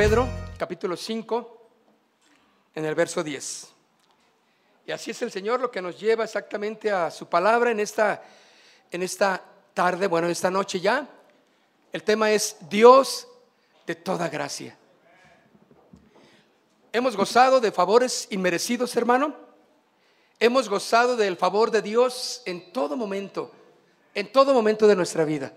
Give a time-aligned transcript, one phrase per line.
[0.00, 0.26] Pedro,
[0.56, 1.68] capítulo 5,
[2.74, 3.68] en el verso 10.
[4.86, 8.22] Y así es el Señor lo que nos lleva exactamente a su palabra en esta,
[8.90, 11.06] en esta tarde, bueno, en esta noche ya.
[11.92, 13.28] El tema es Dios
[13.86, 14.74] de toda gracia.
[16.94, 19.36] Hemos gozado de favores inmerecidos, hermano.
[20.38, 23.52] Hemos gozado del favor de Dios en todo momento,
[24.14, 25.52] en todo momento de nuestra vida.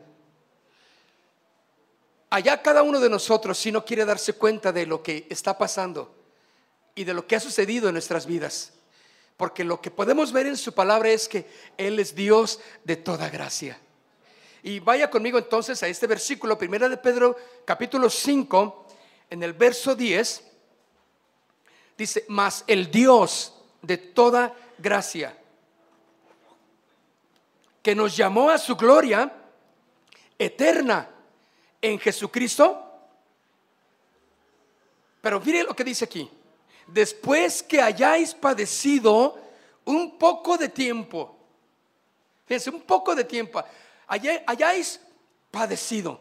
[2.33, 6.15] Allá cada uno de nosotros, si no quiere darse cuenta de lo que está pasando
[6.95, 8.73] y de lo que ha sucedido en nuestras vidas,
[9.37, 11.45] porque lo que podemos ver en su palabra es que
[11.77, 13.79] Él es Dios de toda gracia.
[14.63, 18.87] Y vaya conmigo entonces a este versículo, primera de Pedro, capítulo 5,
[19.29, 20.43] en el verso 10,
[21.95, 25.37] dice, mas el Dios de toda gracia,
[27.83, 29.31] que nos llamó a su gloria
[30.39, 31.12] eterna
[31.83, 32.81] en Jesucristo.
[35.21, 36.29] Pero mire lo que dice aquí.
[36.87, 39.37] Después que hayáis padecido
[39.85, 41.37] un poco de tiempo,
[42.45, 43.61] fíjense, un poco de tiempo,
[44.07, 44.99] hayáis
[45.51, 46.19] padecido.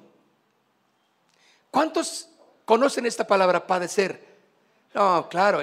[1.71, 2.29] ¿Cuántos
[2.65, 4.23] conocen esta palabra, padecer?
[4.93, 5.61] No, claro,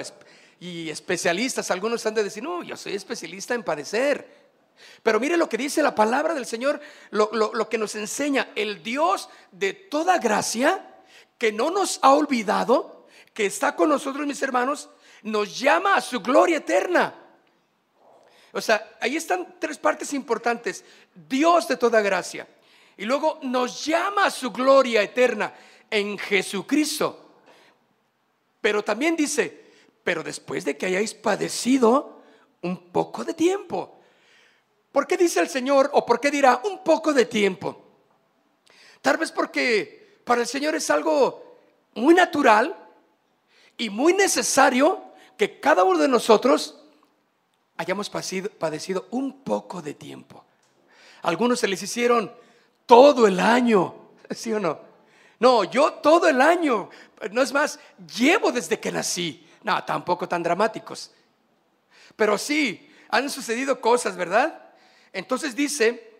[0.58, 4.39] y especialistas, algunos han de decir, no, yo soy especialista en padecer.
[5.02, 8.82] Pero mire lo que dice la palabra del Señor, lo, lo, que nos enseña, el
[8.82, 11.02] Dios de toda gracia,
[11.38, 14.90] que no nos ha olvidado, que está con nosotros, mis hermanos,
[15.22, 17.14] nos llama a su gloria eterna.
[18.52, 20.84] O sea, ahí están tres partes importantes.
[21.14, 22.46] Dios de toda gracia.
[22.96, 25.54] Y luego nos llama a su gloria eterna
[25.88, 27.30] en Jesucristo.
[28.60, 29.70] Pero también dice,
[30.04, 32.20] pero después de que hayáis padecido
[32.62, 33.99] un poco de tiempo.
[34.92, 37.84] ¿Por qué dice el Señor o por qué dirá un poco de tiempo?
[39.00, 41.58] Tal vez porque para el Señor es algo
[41.94, 42.76] muy natural
[43.76, 45.02] y muy necesario
[45.36, 46.76] que cada uno de nosotros
[47.76, 50.44] hayamos padecido, un poco de tiempo.
[51.22, 52.30] Algunos se les hicieron
[52.84, 53.94] todo el año,
[54.30, 54.80] ¿sí o no?
[55.38, 56.90] No, yo todo el año,
[57.30, 57.78] no es más,
[58.14, 59.46] llevo desde que nací.
[59.62, 61.10] No, tampoco tan dramáticos.
[62.16, 64.69] Pero sí, han sucedido cosas, ¿verdad?
[65.12, 66.12] Entonces dice,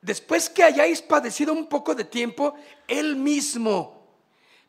[0.00, 2.54] después que hayáis padecido un poco de tiempo,
[2.88, 4.00] Él mismo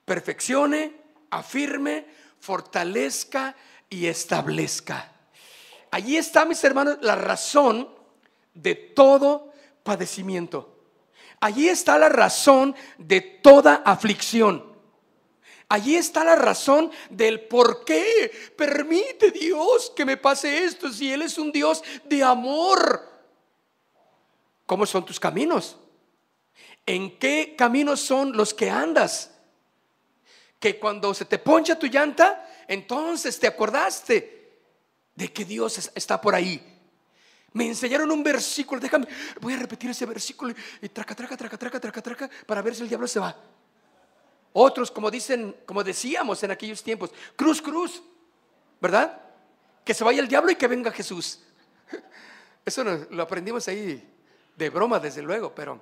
[0.05, 0.93] perfeccione,
[1.29, 2.05] afirme,
[2.39, 3.55] fortalezca
[3.89, 5.11] y establezca.
[5.91, 7.89] Allí está, mis hermanos, la razón
[8.53, 9.51] de todo
[9.83, 10.71] padecimiento.
[11.39, 14.71] Allí está la razón de toda aflicción.
[15.67, 21.21] Allí está la razón del por qué permite Dios que me pase esto si Él
[21.21, 23.10] es un Dios de amor.
[24.71, 25.75] ¿Cómo son tus caminos?
[26.85, 29.29] ¿En qué caminos son los que andas?
[30.61, 34.61] Que cuando se te poncha tu llanta, entonces te acordaste
[35.13, 36.65] de que Dios está por ahí.
[37.51, 39.07] Me enseñaron un versículo, déjame,
[39.41, 42.83] voy a repetir ese versículo y traca, traca, traca, traca, traca, traca, para ver si
[42.83, 43.37] el diablo se va.
[44.53, 48.01] Otros, como dicen, como decíamos en aquellos tiempos, cruz, cruz,
[48.79, 49.21] ¿verdad?
[49.83, 51.41] Que se vaya el diablo y que venga Jesús.
[52.65, 54.10] Eso lo aprendimos ahí
[54.55, 55.81] de broma, desde luego, pero,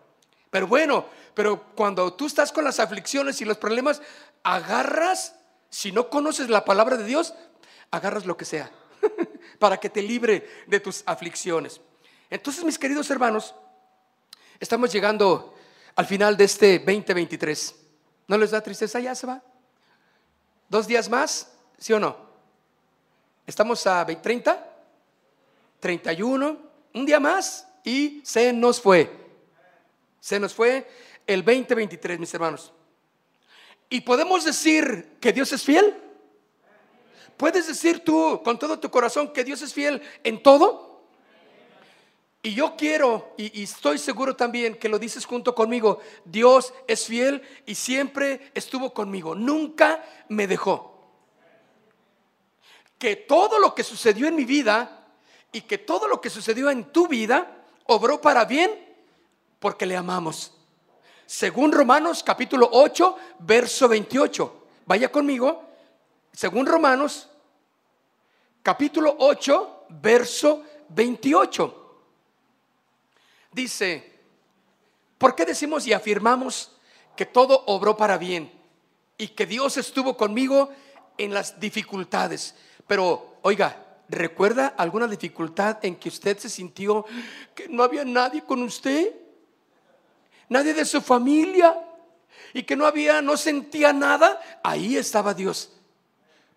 [0.50, 4.02] pero bueno, pero cuando tú estás con las aflicciones y los problemas,
[4.44, 5.36] agarras,
[5.70, 7.34] si no conoces la palabra de Dios,
[7.92, 8.72] agarras lo que sea
[9.60, 11.82] para que te libre de tus aflicciones.
[12.30, 13.56] Entonces, mis queridos hermanos,
[14.60, 15.56] estamos llegando
[15.96, 17.76] al final de este 2023.
[18.28, 19.00] ¿No les da tristeza?
[19.00, 19.42] Ya se va.
[20.70, 21.52] ¿Dos días más?
[21.78, 22.16] ¿Sí o no?
[23.48, 24.68] Estamos a 30,
[25.80, 26.58] 31,
[26.94, 29.10] un día más y se nos fue.
[30.20, 30.88] Se nos fue
[31.26, 32.72] el 2023, mis hermanos.
[33.90, 36.00] ¿Y podemos decir que Dios es fiel?
[37.36, 41.02] ¿Puedes decir tú con todo tu corazón que Dios es fiel en todo?
[42.44, 47.42] Y yo quiero, y, estoy seguro también que lo dices junto conmigo, Dios es fiel
[47.66, 51.12] y siempre estuvo conmigo, nunca me dejó.
[53.00, 55.08] Que todo lo que sucedió en mi vida
[55.52, 57.56] y que todo lo que sucedió en tu vida
[57.90, 58.72] obró para bien
[59.60, 60.54] porque le amamos.
[61.26, 64.68] Según Romanos capítulo 8, verso 28.
[64.86, 65.68] Vaya conmigo.
[66.32, 67.28] según Romanos,
[68.62, 72.02] capítulo 8, verso 28.
[73.52, 74.20] Dice,
[75.18, 76.72] ¿por qué decimos y afirmamos
[77.16, 78.52] que todo obró para bien
[79.18, 80.70] y que Dios estuvo conmigo
[81.18, 82.56] en las dificultades?
[82.88, 87.06] Pero, oiga, ¿recuerda alguna dificultad en que usted se sintió
[87.56, 89.14] que no había nadie con usted?
[90.50, 91.86] Nadie de su familia
[92.54, 95.72] y que no había, no sentía nada, ahí estaba Dios.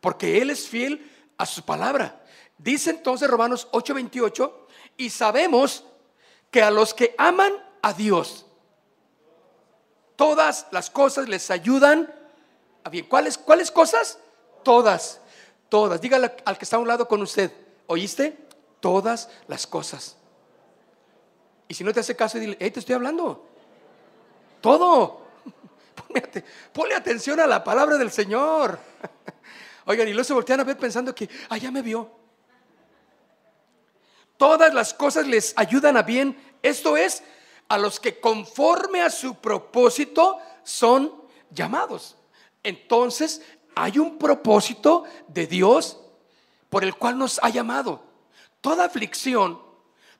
[0.01, 2.23] Porque Él es fiel a su palabra.
[2.59, 4.53] Dice entonces Romanos 8:28,
[4.97, 5.85] y sabemos
[6.51, 7.53] que a los que aman
[7.83, 8.47] a Dios,
[10.17, 12.15] todas las cosas les ayudan
[12.85, 13.07] a bien.
[13.07, 14.19] ¿Cuáles, cuáles cosas?
[14.63, 15.21] Todas,
[15.73, 16.03] todas.
[16.03, 17.51] Dígale al que está a un lado con usted,
[17.87, 18.37] ¿oíste?
[18.79, 20.19] Todas las cosas.
[21.67, 23.49] Y si no te hace caso, dile, hey, te estoy hablando.
[24.61, 25.23] Todo.
[26.75, 28.79] Ponle, atención a la palabra del Señor.
[29.87, 32.11] Oigan, y luego se voltean a ver pensando que, ah, ya me vio.
[34.37, 36.37] Todas las cosas les ayudan a bien.
[36.61, 37.23] Esto es,
[37.69, 41.15] a los que conforme a su propósito son
[41.51, 42.19] llamados.
[42.63, 43.41] Entonces,
[43.75, 45.99] hay un propósito de Dios
[46.69, 48.03] por el cual nos ha llamado.
[48.61, 49.61] Toda aflicción,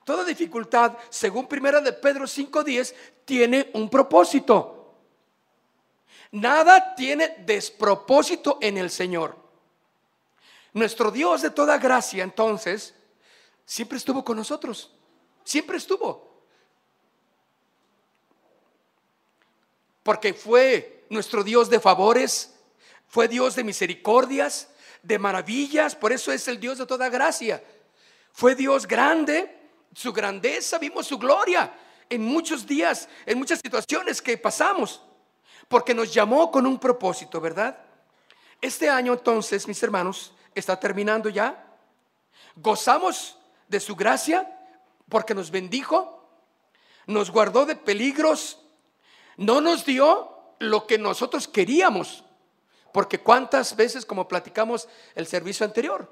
[0.03, 2.93] toda dificultad, según primera de Pedro 5:10,
[3.25, 4.95] tiene un propósito.
[6.31, 9.37] Nada tiene despropósito en el Señor.
[10.73, 12.95] Nuestro Dios de toda gracia, entonces,
[13.65, 14.91] siempre estuvo con nosotros.
[15.43, 16.33] Siempre estuvo.
[20.01, 22.53] Porque fue nuestro Dios de favores,
[23.13, 24.69] fue Dios de misericordias,
[25.03, 27.63] de maravillas, por eso es el Dios de toda gracia.
[28.31, 29.55] Fue Dios grande,
[29.93, 31.71] su grandeza, vimos su gloria
[32.09, 34.99] en muchos días, en muchas situaciones que pasamos
[35.67, 37.77] porque nos llamó con un propósito, ¿verdad?
[38.59, 41.67] Este año entonces, mis hermanos, está terminando ya.
[42.55, 43.37] Gozamos
[43.67, 44.59] de su gracia
[45.07, 46.27] porque nos bendijo,
[47.05, 48.57] nos guardó de peligros,
[49.37, 52.22] no nos dio lo que nosotros queríamos,
[52.93, 56.09] porque cuántas veces, como platicamos el servicio anterior,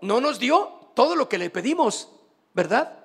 [0.00, 2.10] no nos dio todo lo que le pedimos,
[2.52, 2.98] ¿verdad?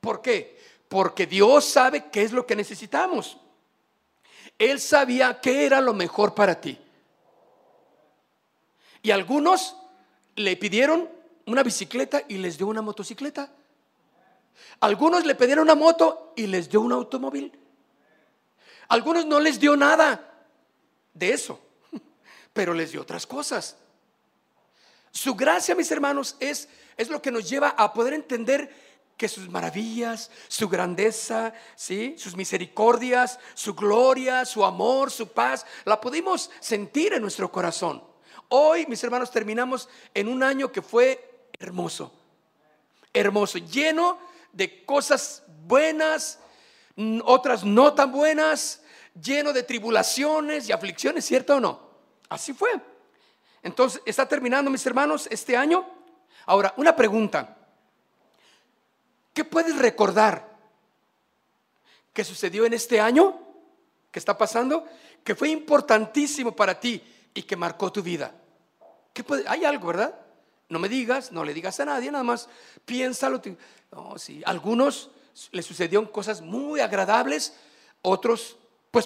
[0.00, 0.56] ¿Por qué?
[0.88, 3.38] Porque Dios sabe qué es lo que necesitamos.
[4.56, 6.78] Él sabía qué era lo mejor para ti.
[9.02, 9.76] Y algunos
[10.36, 11.10] le pidieron
[11.46, 13.50] una bicicleta y les dio una motocicleta.
[14.80, 17.52] Algunos le pidieron una moto y les dio un automóvil.
[18.88, 20.28] Algunos no les dio nada
[21.18, 21.60] de eso,
[22.52, 23.76] pero les dio otras cosas.
[25.10, 28.72] Su gracia, mis hermanos, es, es lo que nos lleva a poder entender
[29.16, 32.14] que sus maravillas, su grandeza, ¿sí?
[32.16, 38.02] sus misericordias, su gloria, su amor, su paz, la pudimos sentir en nuestro corazón.
[38.48, 42.12] Hoy, mis hermanos, terminamos en un año que fue hermoso,
[43.12, 44.18] hermoso, lleno
[44.52, 46.38] de cosas buenas,
[47.24, 48.82] otras no tan buenas,
[49.22, 51.80] lleno de tribulaciones y aflicciones, ¿cierto o no?
[52.28, 52.70] Así fue.
[53.62, 55.86] Entonces, está terminando, mis hermanos, este año.
[56.46, 57.56] Ahora, una pregunta.
[59.34, 60.48] ¿Qué puedes recordar
[62.12, 63.38] que sucedió en este año
[64.10, 64.84] que está pasando?
[65.22, 67.02] Que fue importantísimo para ti
[67.34, 68.34] y que marcó tu vida.
[69.12, 69.44] ¿Qué puede?
[69.48, 70.18] Hay algo, ¿verdad?
[70.68, 72.48] No me digas, no le digas a nadie, nada más
[72.84, 73.40] piénsalo.
[73.90, 74.14] No.
[74.44, 75.10] Algunos
[75.52, 77.54] les sucedieron cosas muy agradables,
[78.02, 78.56] otros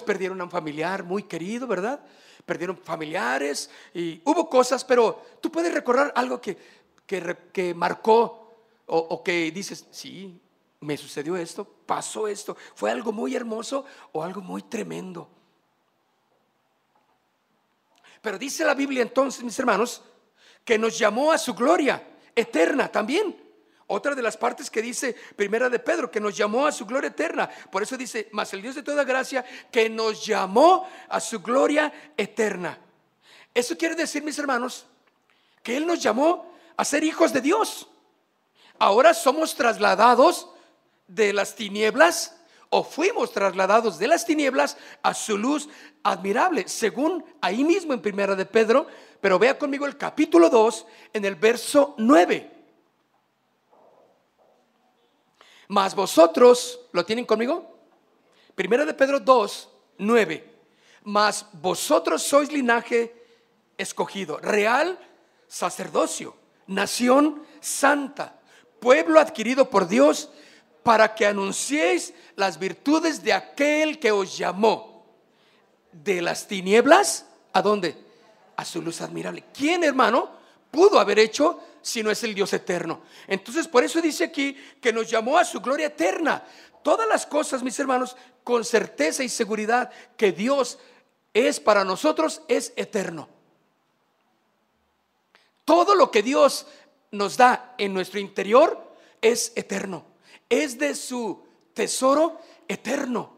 [0.01, 2.03] perdieron a un familiar muy querido, ¿verdad?
[2.45, 6.57] Perdieron familiares y hubo cosas, pero tú puedes recordar algo que,
[7.05, 8.43] que, que marcó
[8.85, 10.39] o, que dices, sí,
[10.81, 15.29] me sucedió esto, pasó esto, fue algo muy hermoso o algo muy tremendo.
[18.21, 20.01] Pero dice la Biblia entonces, mis hermanos,
[20.63, 23.42] que nos llamó a su gloria eterna también.
[23.93, 27.09] Otra de las partes que dice Primera de Pedro, que nos llamó a su gloria
[27.09, 27.47] eterna.
[27.71, 31.93] Por eso dice, mas el Dios de toda gracia, que nos llamó a su gloria
[32.17, 32.79] eterna.
[33.53, 34.87] Eso quiere decir, mis hermanos,
[35.61, 37.87] que Él nos llamó a ser hijos de Dios.
[38.79, 40.49] Ahora somos trasladados
[41.07, 42.35] de las tinieblas
[42.71, 45.69] o fuimos trasladados de las tinieblas a su luz
[46.01, 48.87] admirable, según ahí mismo en Primera de Pedro,
[49.21, 52.52] pero vea conmigo el capítulo 2 en el verso 9.
[55.73, 57.67] Mas vosotros, ¿lo tienen conmigo?
[58.53, 60.53] Primera de Pedro 2, 9.
[61.05, 63.11] Mas vosotros sois linaje
[63.75, 64.99] escogido, real
[65.47, 66.35] sacerdocio,
[66.67, 68.39] nación santa
[68.79, 70.29] pueblo adquirido por Dios
[70.83, 75.07] para que anunciéis las virtudes de aquel que os llamó
[75.91, 77.97] de las tinieblas, ¿a dónde?
[78.57, 79.45] a su luz admirable.
[79.51, 80.29] ¿Quién, hermano,
[80.69, 83.03] pudo haber hecho si no es el Dios eterno?
[83.27, 86.43] Entonces, por eso dice aquí que nos llamó a su gloria eterna.
[86.81, 90.79] Todas las cosas, mis hermanos, con certeza y seguridad que Dios
[91.33, 93.29] es para nosotros, es eterno.
[95.65, 96.65] Todo lo que Dios
[97.11, 100.05] nos da en nuestro interior es eterno.
[100.49, 103.33] Es de su tesoro eterno.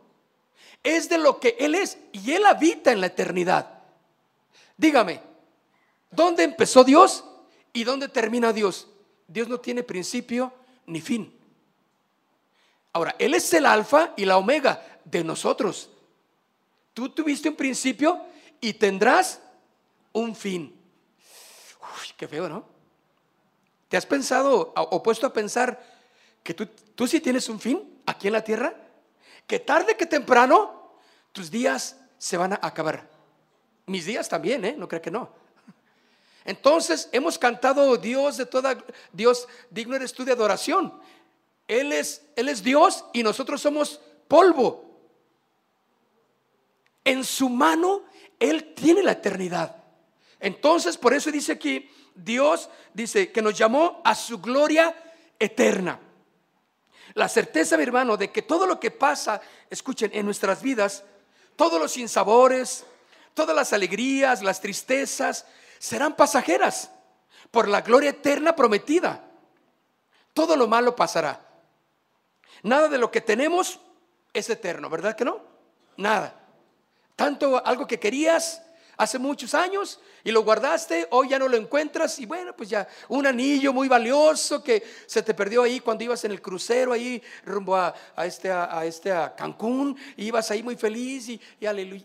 [0.84, 3.84] Es de lo que Él es y Él habita en la eternidad.
[4.78, 5.22] Dígame,
[6.12, 7.24] ¿dónde empezó Dios
[7.75, 8.88] y dónde termina Dios?
[9.27, 10.51] Dios no tiene principio
[10.88, 11.32] ni fin.
[12.94, 15.89] Ahora, Él es el alfa y la omega de nosotros.
[16.94, 18.22] Tú tuviste un principio
[18.62, 19.41] y tendrás
[20.13, 20.74] un fin.
[21.82, 22.65] Uy, qué feo, ¿no?
[23.89, 25.84] ¿Te has pensado o puesto a pensar
[26.44, 28.74] que tú, tú sí tienes un fin aquí en la tierra?
[29.46, 30.94] Que tarde que temprano
[31.34, 33.10] tus días se van a acabar.
[33.86, 34.75] Mis días también, ¿eh?
[34.77, 35.45] No creo que no.
[36.46, 38.78] Entonces hemos cantado Dios de toda
[39.12, 40.94] Dios digno eres tú de adoración.
[41.68, 44.86] Él es él es Dios y nosotros somos polvo.
[47.04, 48.04] En su mano
[48.40, 49.75] él tiene la eternidad.
[50.40, 54.96] Entonces, por eso dice aquí Dios dice que nos llamó a su gloria
[55.40, 56.00] eterna.
[57.16, 61.04] La certeza, mi hermano, de que todo lo que pasa, escuchen, en nuestras vidas,
[61.56, 62.86] todos los sinsabores,
[63.34, 65.46] todas las alegrías, las tristezas,
[65.79, 66.91] serán pasajeras
[67.51, 69.24] por la gloria eterna prometida.
[70.34, 71.41] Todo lo malo pasará.
[72.63, 73.79] Nada de lo que tenemos
[74.34, 75.41] es eterno, ¿verdad que no?
[75.98, 76.36] Nada.
[77.15, 78.62] Tanto algo que querías
[78.98, 82.88] hace muchos años y lo guardaste, hoy ya no lo encuentras y bueno, pues ya
[83.10, 87.22] un anillo muy valioso que se te perdió ahí cuando ibas en el crucero ahí
[87.46, 91.42] rumbo a, este, a, este a Cancún, ibas ahí muy feliz y,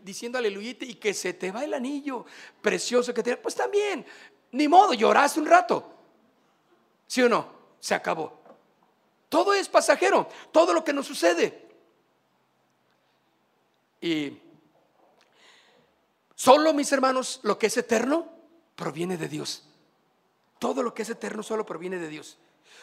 [0.03, 2.25] diciendo aleluya y que se te va el anillo
[2.61, 4.05] precioso que te pues también,
[4.53, 5.93] ni modo, lloraste un rato,
[7.07, 7.61] ¿sí o no?
[7.79, 8.41] Se acabó.
[9.29, 11.69] Todo es pasajero, todo lo que nos sucede.
[14.01, 14.37] Y
[16.41, 18.27] Solo, mis hermanos, lo que es eterno
[18.75, 19.63] proviene de Dios.
[20.59, 22.39] Todo lo que es eterno solo proviene de Dios.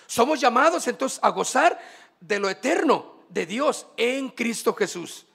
[0.06, 1.80] Somos llamados entonces a gozar
[2.20, 5.26] de lo eterno de Dios en Cristo Jesús.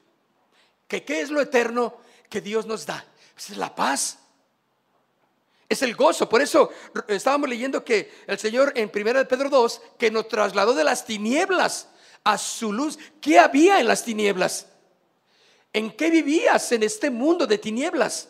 [0.87, 1.97] ¿Que ¿Qué es lo eterno
[2.31, 3.05] que Dios nos da?
[3.35, 4.21] Pues es la paz.
[5.69, 6.29] Es el gozo.
[6.29, 6.71] Por eso
[7.09, 11.88] estábamos leyendo que el Señor en 1 Pedro 2, que nos trasladó de las tinieblas
[12.23, 13.00] a su luz.
[13.21, 14.69] ¿Qué había en las tinieblas?
[15.73, 18.29] ¿En qué vivías en este mundo de tinieblas?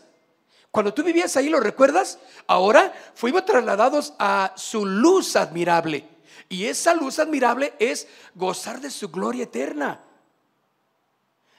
[0.71, 2.19] Cuando tú vivías ahí, ¿lo recuerdas?
[2.47, 6.09] Ahora fuimos trasladados a su luz admirable.
[6.49, 10.01] Y esa luz admirable es gozar de su gloria eterna.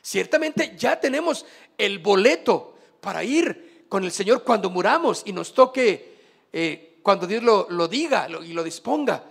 [0.02, 1.46] Ciertamente ya tenemos
[1.78, 6.18] el boleto para ir con el Señor cuando muramos y nos toque,
[6.52, 9.24] eh, cuando Dios lo, lo diga y lo disponga.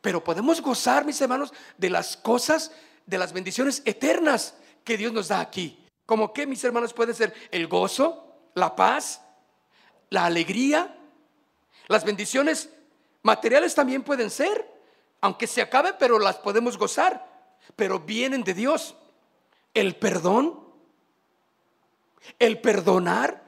[0.00, 2.72] Pero podemos gozar, mis hermanos, de las cosas,
[3.06, 5.78] de las bendiciones eternas que Dios nos da aquí.
[6.08, 9.20] Como que, mis hermanos, puede ser el gozo, la paz,
[10.08, 10.96] la alegría,
[11.86, 12.70] las bendiciones
[13.20, 14.66] materiales también pueden ser,
[15.20, 18.94] aunque se acaben, pero las podemos gozar, pero vienen de Dios.
[19.74, 20.58] El perdón,
[22.38, 23.44] el perdonar,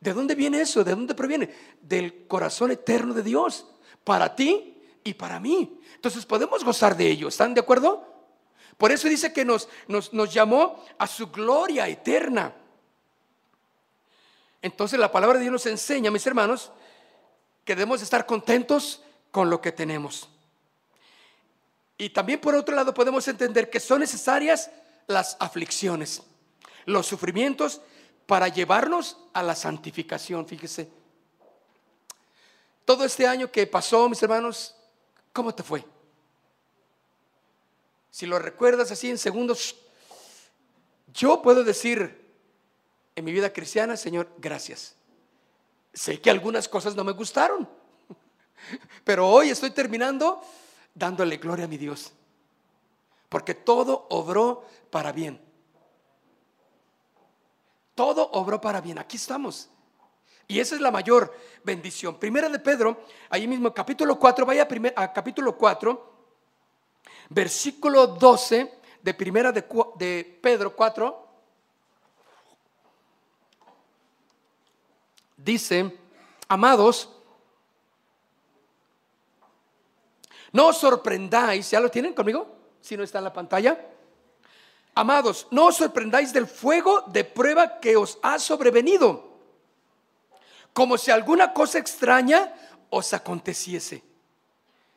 [0.00, 0.84] ¿de dónde viene eso?
[0.84, 1.54] ¿De dónde proviene?
[1.82, 3.66] Del corazón eterno de Dios,
[4.04, 5.82] para ti y para mí.
[5.96, 8.13] Entonces podemos gozar de ello, ¿están de acuerdo?
[8.76, 12.54] Por eso dice que nos, nos, llamó a su gloria eterna.
[14.62, 16.72] Entonces la palabra de Dios nos enseña, mis hermanos,
[17.64, 20.28] que debemos estar contentos con lo que tenemos.
[21.96, 24.70] Y también por otro lado podemos entender que son necesarias
[25.06, 26.22] las aflicciones,
[26.86, 27.80] los sufrimientos
[28.26, 30.46] para llevarnos a la santificación.
[30.46, 30.90] Fíjese,
[32.84, 34.74] todo este año que pasó, mis hermanos,
[35.32, 35.84] ¿cómo te fue?
[38.14, 39.74] Si lo recuerdas así en segundos,
[41.12, 42.32] yo puedo decir
[43.16, 44.94] en mi vida cristiana, Señor, gracias.
[45.92, 47.68] Sé que algunas cosas no me gustaron,
[49.04, 50.40] pero hoy estoy terminando
[50.94, 52.12] dándole gloria a mi Dios,
[53.28, 55.40] porque todo obró para bien.
[57.96, 59.00] Todo obró para bien.
[59.00, 59.70] Aquí estamos.
[60.46, 62.16] Y esa es la mayor bendición.
[62.20, 66.13] Primera de Pedro, ahí mismo, capítulo 4, vaya a, a capítulo 4
[67.28, 71.28] versículo 12 de primera de, Pedro 4,
[75.36, 75.98] dice,
[76.48, 77.10] amados,
[80.52, 82.46] no os sorprendáis, ¿ya lo tienen conmigo?
[82.80, 83.78] Si no está en la pantalla.
[84.94, 89.34] Amados, no os sorprendáis del fuego de prueba que os ha sobrevenido,
[90.72, 92.54] como si alguna cosa extraña
[92.88, 94.02] os aconteciese.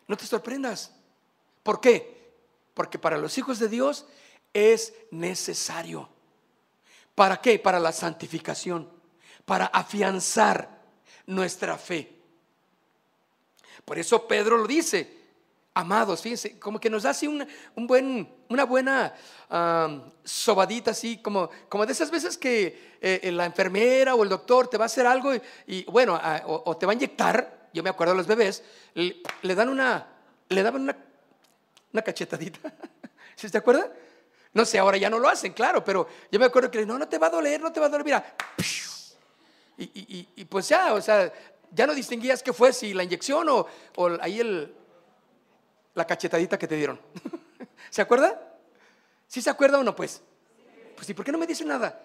[0.07, 0.93] No te sorprendas.
[1.63, 2.16] ¿Por qué?
[2.77, 4.05] Porque para los hijos de Dios
[4.53, 6.07] es necesario.
[7.15, 7.57] ¿Para qué?
[7.57, 8.87] Para la santificación,
[9.45, 10.69] para afianzar
[11.25, 12.13] nuestra fe.
[13.83, 15.11] Por eso Pedro lo dice,
[15.73, 19.11] amados, fíjense, como que nos hace una, una buena
[20.23, 24.77] sobadita así, como, como de esas veces que eh, la enfermera o el doctor te
[24.77, 25.31] va a hacer algo
[25.65, 29.69] y, bueno, o, te va a inyectar, yo me acuerdo de los bebés, le, dan
[29.69, 30.05] una,
[30.49, 31.06] le daban una,
[31.93, 32.59] una cachetadita,
[33.35, 33.91] ¿sí te acuerda?
[34.53, 37.07] No sé, ahora ya no lo hacen, claro, pero yo me acuerdo que no, no
[37.07, 38.35] te va a doler, no te va a doler, mira.
[39.77, 41.31] Y, pues ya, o sea,
[41.71, 43.67] ya no distinguías qué fue, si la inyección o,
[44.19, 44.73] ahí el,
[45.93, 46.99] la cachetadita que te dieron.
[47.91, 48.57] ¿Se acuerda?
[49.27, 50.21] ¿Sí se acuerda o no, pues?
[50.95, 52.01] Pues, ¿y por qué no me dice nada?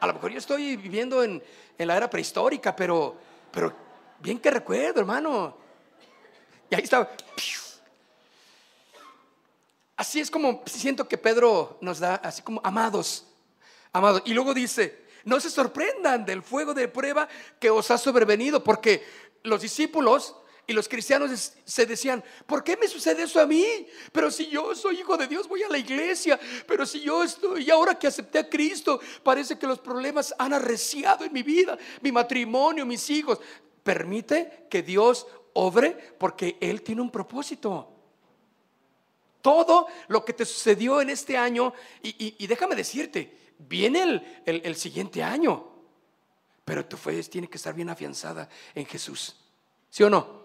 [0.00, 1.42] A lo mejor yo estoy viviendo en,
[1.78, 3.16] la era prehistórica, pero,
[3.52, 3.72] pero
[4.18, 5.56] bien que recuerdo, hermano.
[6.70, 7.08] Y ahí estaba.
[9.98, 13.26] Así es como siento que Pedro nos da, así como amados,
[13.92, 14.22] amados.
[14.26, 17.28] Y luego dice, no se sorprendan del fuego de prueba
[17.58, 19.04] que os ha sobrevenido, porque
[19.42, 20.36] los discípulos
[20.68, 23.88] y los cristianos se decían, ¿por qué me sucede eso a mí?
[24.12, 26.38] Pero si yo soy hijo de Dios, voy a la iglesia.
[26.68, 30.52] Pero si yo estoy, y ahora que acepté a Cristo, parece que los problemas han
[30.52, 33.40] arreciado en mi vida, mi matrimonio, mis hijos.
[33.82, 37.97] Permite que Dios obre porque Él tiene un propósito.
[39.40, 44.02] Todo lo que te sucedió en este año, y, déjame decirte, viene
[44.44, 45.68] el, el siguiente año,
[46.64, 49.36] pero tu fe tiene que estar bien afianzada en Jesús.
[49.90, 50.38] ¿Sí o no?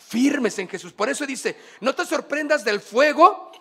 [0.00, 0.92] firmes en Jesús.
[0.92, 3.52] Por eso dice, no te sorprendas del fuego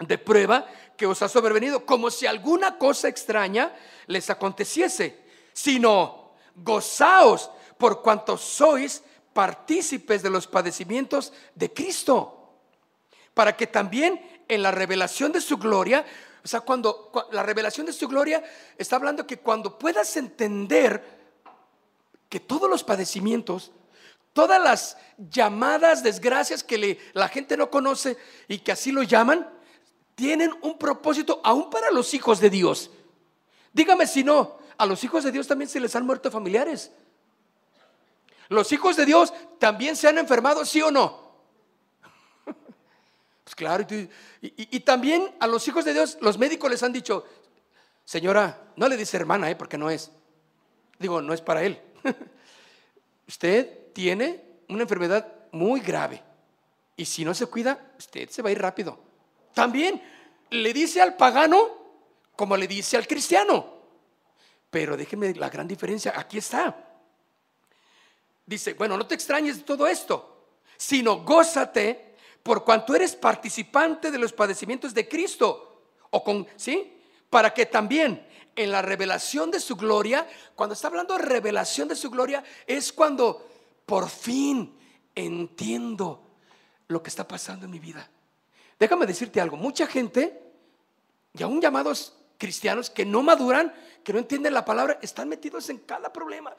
[0.00, 3.74] de prueba que os ha sobrevenido, como si alguna cosa extraña
[4.06, 12.35] les aconteciese, sino gozaos por cuanto sois partícipes de los padecimientos de Cristo,
[13.36, 14.18] para que también
[14.48, 16.06] en la revelación de su gloria,
[16.42, 18.42] o sea, cuando, la revelación de su gloria
[18.78, 21.04] está hablando que cuando puedas entender
[22.30, 23.72] que todos los padecimientos
[24.36, 24.98] todas las
[25.30, 28.18] llamadas desgracias que la gente no conoce
[28.48, 29.48] y que así lo llaman,
[30.14, 32.90] tienen un propósito aún para los hijos de Dios.
[33.72, 36.92] Dígame si no, a los hijos de Dios también se les han muerto familiares.
[38.48, 41.25] Los hijos de Dios también se han enfermado, sí o no.
[43.46, 43.86] Pues claro,
[44.40, 47.24] y, también a los hijos de Dios, los médicos les han dicho,
[48.04, 49.54] señora, no le dice hermana, ¿eh?
[49.54, 50.10] porque no es.
[50.98, 51.80] Digo, no es para él.
[53.28, 56.24] Usted tiene una enfermedad muy grave.
[56.96, 58.98] Y si no se cuida, usted se va a ir rápido.
[59.54, 60.02] También
[60.50, 61.70] le dice al pagano
[62.34, 63.74] como le dice al cristiano.
[64.70, 66.14] Pero déjenme la gran diferencia.
[66.16, 66.84] Aquí está.
[68.44, 72.05] Dice, bueno, no te extrañes de todo esto, sino gózate
[72.46, 75.82] por cuanto eres participante de los padecimientos de Cristo.
[76.10, 76.96] O con, ¿sí?
[77.28, 81.96] Para que también en la revelación de su gloria, cuando está hablando de revelación de
[81.96, 83.48] su gloria, es cuando
[83.84, 84.78] por fin
[85.12, 86.22] entiendo
[86.86, 88.08] lo que está pasando en mi vida.
[88.78, 90.40] Déjame decirte algo, mucha gente,
[91.32, 93.72] y aún llamados cristianos que no maduran,
[94.04, 96.54] que no entienden la palabra, están metidos en cada problema.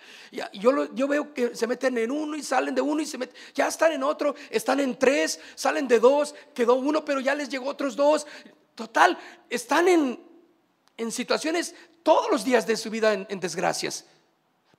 [0.54, 3.36] Yo, yo veo que se meten en uno y salen de uno y se meten,
[3.54, 7.50] ya están en otro, están en tres, salen de dos, quedó uno, pero ya les
[7.50, 8.28] llegó otros dos.
[8.76, 9.18] Total,
[9.50, 10.20] están en,
[10.98, 14.06] en situaciones todos los días de su vida en, en desgracias.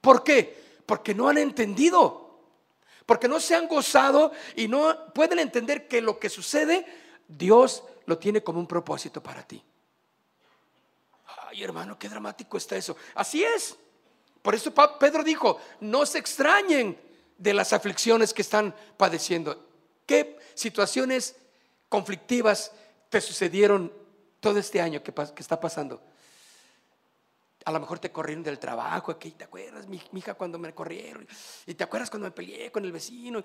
[0.01, 0.63] ¿Por qué?
[0.85, 2.29] Porque no han entendido
[3.09, 6.85] porque no se han gozado y no pueden entender que lo que sucede,
[7.27, 9.65] Dios lo tiene como un propósito para ti.
[11.63, 12.97] Hermano, qué dramático está eso.
[13.15, 13.77] Así es.
[14.43, 16.99] Por eso Pedro dijo, no se extrañen
[17.37, 19.67] de las aflicciones que están padeciendo.
[20.07, 21.37] ¿Qué situaciones
[21.89, 22.73] conflictivas
[23.11, 23.93] te sucedieron
[24.41, 26.03] todo este año que está pasando?
[27.69, 31.29] A lo mejor te corrieron del trabajo, ¿te acuerdas, mi, hija, cuando me corrieron?
[31.67, 33.45] Y te acuerdas cuando me peleé con el vecino,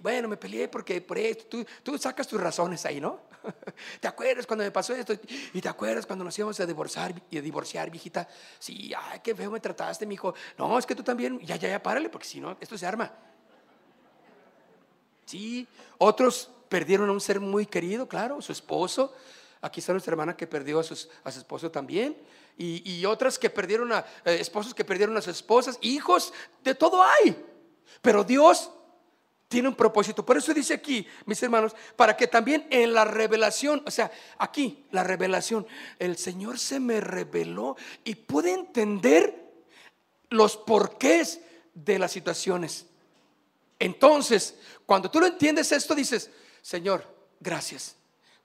[0.00, 3.22] bueno, me peleé porque por esto, tú, sacas tus razones ahí, ¿no?
[4.00, 5.14] ¿Te acuerdas cuando me pasó esto?
[5.52, 8.28] Y te acuerdas cuando nos íbamos a divorciar, y a divorciar, viejita,
[8.60, 10.32] sí, ay, qué feo me trataste, mi hijo.
[10.56, 13.12] No, es que tú también, ya, ya, ya, párale, porque si no, esto se arma.
[15.24, 15.66] Sí,
[15.98, 19.12] otros perdieron a un ser muy querido, claro, su esposo.
[19.60, 22.16] Aquí está nuestra hermana que perdió a su esposo también
[22.56, 27.02] y, otras que perdieron a eh, esposos que perdieron a sus esposas, hijos, de todo
[27.02, 27.36] hay.
[28.00, 28.70] Pero Dios
[29.48, 30.24] tiene un propósito.
[30.24, 34.84] Por eso dice aquí, mis hermanos, para que también en la revelación, o sea, aquí
[34.90, 35.66] la revelación,
[35.98, 39.52] el Señor se me reveló y pude entender
[40.30, 41.40] los porqués
[41.74, 42.86] de las situaciones.
[43.78, 46.30] Entonces, cuando tú lo entiendes esto, dices,
[46.62, 47.04] Señor,
[47.40, 47.96] gracias.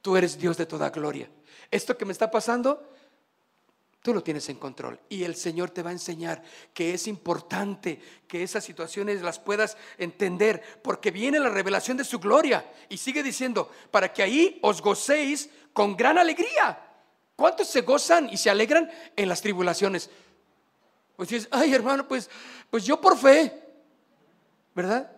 [0.01, 1.29] Tú eres Dios de toda gloria.
[1.71, 2.93] Esto que me está pasando,
[4.01, 4.99] tú lo tienes en control.
[5.09, 9.77] Y el Señor te va a enseñar que es importante que esas situaciones las puedas
[9.97, 12.71] entender, porque viene la revelación de su gloria.
[12.89, 16.85] Y sigue diciendo, para que ahí os gocéis con gran alegría.
[17.35, 20.09] ¿Cuántos se gozan y se alegran en las tribulaciones?
[21.15, 22.29] Pues dices, ay hermano, pues,
[22.69, 23.53] pues yo por fe,
[24.75, 25.11] ¿verdad?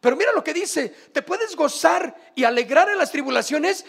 [0.00, 3.84] Pero mira lo que dice, te puedes gozar y alegrar en las tribulaciones.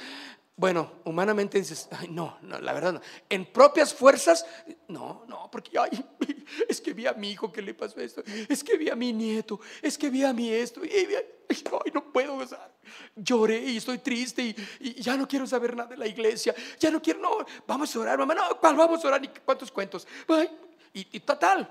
[0.59, 3.01] Bueno, humanamente dices, ay, no, no, la verdad no.
[3.29, 4.45] En propias fuerzas,
[4.89, 6.03] no, no, porque ay,
[6.67, 9.13] es que vi a mi hijo que le pasó esto, es que vi a mi
[9.13, 10.89] nieto, es que vi a mi esto, y,
[11.49, 12.77] ay, no puedo gozar.
[13.15, 17.01] Lloré y estoy triste y, ya no quiero saber nada de la iglesia, ya no
[17.01, 19.23] quiero, no, vamos a orar, mamá, no, ¿cuál vamos a orar?
[19.23, 20.05] ¿Y cuántos cuentos?
[20.27, 20.49] Ay,
[20.91, 21.69] y, total,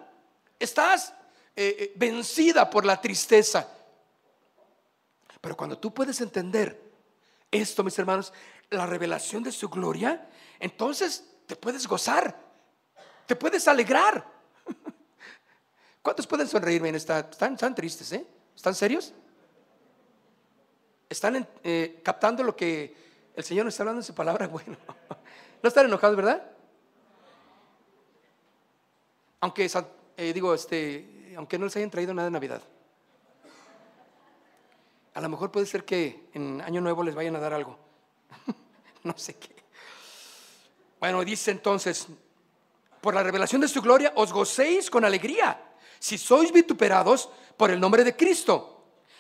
[0.58, 1.12] estás
[1.54, 3.68] eh, eh, vencida por la tristeza
[5.40, 6.88] pero cuando tú puedes entender
[7.50, 8.32] esto, mis hermanos,
[8.70, 10.28] la revelación de su gloria,
[10.60, 12.36] entonces te puedes gozar,
[13.26, 14.26] te puedes alegrar.
[16.02, 17.20] ¿Cuántos pueden sonreírme en esta?
[17.20, 18.26] Están, están tristes, ¿eh?
[18.54, 19.12] ¿Están serios?
[21.08, 22.94] ¿Están eh, captando lo que
[23.34, 24.48] el Señor está hablando en su palabra?
[24.52, 24.76] Bueno,
[25.62, 26.42] no están enojados, ¿verdad?
[29.40, 29.70] Aunque,
[30.16, 32.62] eh, digo, este, aunque no les hayan traído nada de Navidad.
[35.14, 37.87] A lo mejor puede ser que en Año Nuevo les vayan a dar algo.
[39.04, 39.54] no sé qué.
[41.00, 42.06] Bueno, dice entonces,
[43.00, 45.62] por la revelación de su gloria os gocéis con alegría,
[45.98, 48.74] si sois vituperados por el nombre de Cristo.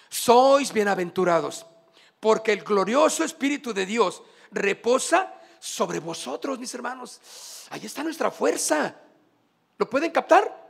[0.08, 1.66] Sois bienaventurados,
[2.18, 7.20] porque el glorioso Espíritu de Dios reposa sobre vosotros, mis hermanos.
[7.70, 8.94] Ahí está nuestra fuerza.
[9.76, 10.66] ¿Lo pueden captar?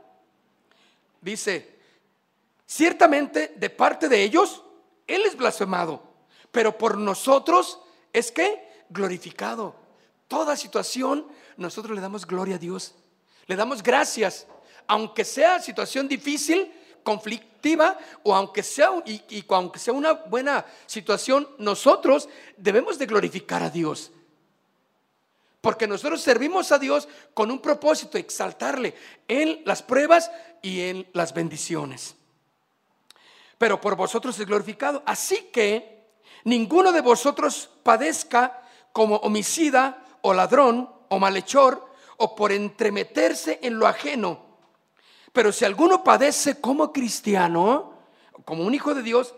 [1.21, 1.79] Dice,
[2.65, 4.63] ciertamente de parte de ellos
[5.07, 6.03] él es blasfemado,
[6.51, 7.79] pero por nosotros
[8.13, 9.75] es que glorificado.
[10.27, 12.95] Toda situación, nosotros le damos gloria a Dios.
[13.47, 14.45] Le damos gracias,
[14.87, 16.71] aunque sea situación difícil,
[17.03, 23.69] conflictiva o aunque sea y, aunque sea una buena situación, nosotros debemos de glorificar a
[23.69, 24.11] Dios.
[25.61, 28.93] Porque nosotros servimos a Dios con un propósito, exaltarle
[29.27, 32.15] en las pruebas y en las bendiciones
[33.59, 35.03] pero por vosotros es glorificado.
[35.05, 35.98] Así que
[36.43, 43.87] ninguno de vosotros padezca como homicida o ladrón o malhechor o por entremeterse en lo
[43.87, 44.45] ajeno.
[45.31, 47.93] Pero si alguno padece como cristiano,
[48.45, 49.35] como un hijo de Dios,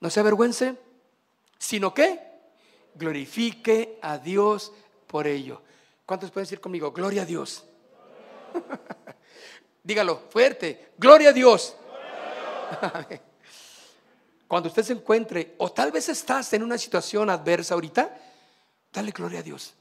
[0.00, 0.76] no se avergüence,
[1.58, 2.20] sino que
[2.94, 4.72] glorifique a Dios
[5.06, 5.62] por ello.
[6.04, 6.92] ¿Cuántos pueden decir conmigo?
[6.92, 7.64] Gloria a Dios.
[9.82, 11.76] Dígalo fuerte, gloria a Dios.
[12.80, 13.20] Gloria a Dios.
[14.48, 18.16] Cuando usted se encuentre, o tal vez estás en una situación adversa ahorita,
[18.92, 19.74] dale gloria a Dios.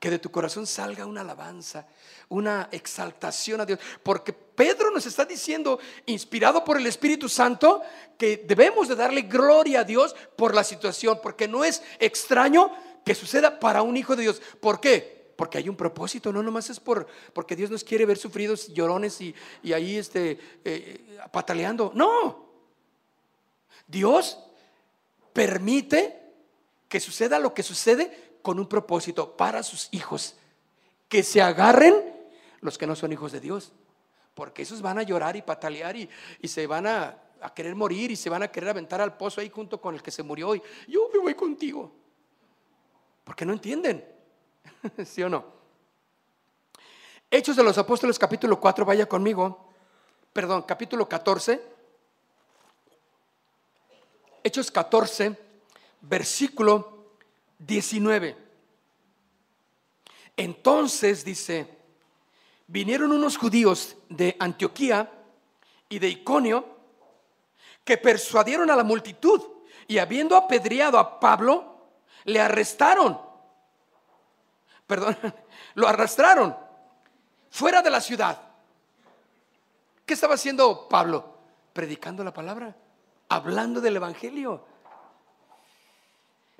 [0.00, 1.86] Que de tu corazón salga una alabanza,
[2.28, 3.78] una exaltación a Dios.
[4.02, 7.82] Porque Pedro nos está diciendo, inspirado por el Espíritu Santo,
[8.18, 11.20] que debemos de darle gloria a Dios por la situación.
[11.22, 12.72] Porque no es extraño
[13.04, 14.40] que suceda para un hijo de Dios.
[14.60, 15.32] ¿Por qué?
[15.36, 19.20] Porque hay un propósito, no nomás es por, porque Dios nos quiere ver sufridos, llorones
[19.20, 19.34] y,
[19.72, 21.92] ahí este, eh, pataleando.
[21.94, 22.43] No,
[23.86, 24.38] Dios
[25.32, 26.22] permite
[26.88, 30.36] que suceda lo que sucede con un propósito para sus hijos.
[31.08, 31.94] Que se agarren
[32.60, 33.72] los que no son hijos de Dios.
[34.34, 36.08] Porque esos van a llorar y patalear y,
[36.48, 37.18] se van a,
[37.54, 40.10] querer morir y se van a querer aventar al pozo ahí junto con el que
[40.10, 40.54] se murió.
[40.54, 41.92] Y yo me voy contigo.
[43.24, 44.04] Porque no entienden.
[45.04, 45.44] ¿Sí o no?
[47.30, 49.72] Hechos de los Apóstoles capítulo 4, vaya conmigo.
[50.32, 51.73] Perdón, capítulo 14
[54.44, 55.38] Hechos 14,
[56.02, 57.06] versículo
[57.60, 58.36] 19.
[60.36, 61.66] Entonces dice,
[62.66, 65.10] vinieron unos judíos de Antioquía
[65.88, 66.76] y de Iconio
[67.86, 69.40] que persuadieron a la multitud
[69.88, 71.86] y habiendo apedreado a Pablo,
[72.24, 73.18] le arrestaron.
[74.86, 75.16] Perdón,
[75.74, 76.54] lo arrastraron
[77.48, 78.42] fuera de la ciudad.
[80.04, 81.32] ¿Qué estaba haciendo Pablo?
[81.72, 82.76] Predicando la palabra
[83.28, 84.64] hablando del Evangelio.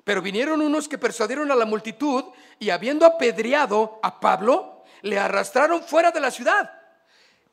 [0.03, 2.25] Pero vinieron unos que persuadieron a la multitud
[2.59, 6.71] y habiendo apedreado a Pablo, le arrastraron fuera de la ciudad,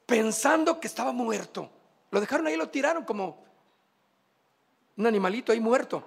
[0.04, 1.70] pensando que estaba muerto.
[2.10, 3.42] Lo dejaron ahí, lo tiraron como
[4.96, 6.04] un animalito ahí muerto.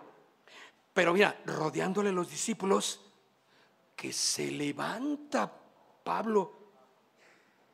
[0.94, 3.02] Pero mira, rodeándole los discípulos,
[3.96, 5.52] que se levanta
[6.04, 6.54] Pablo.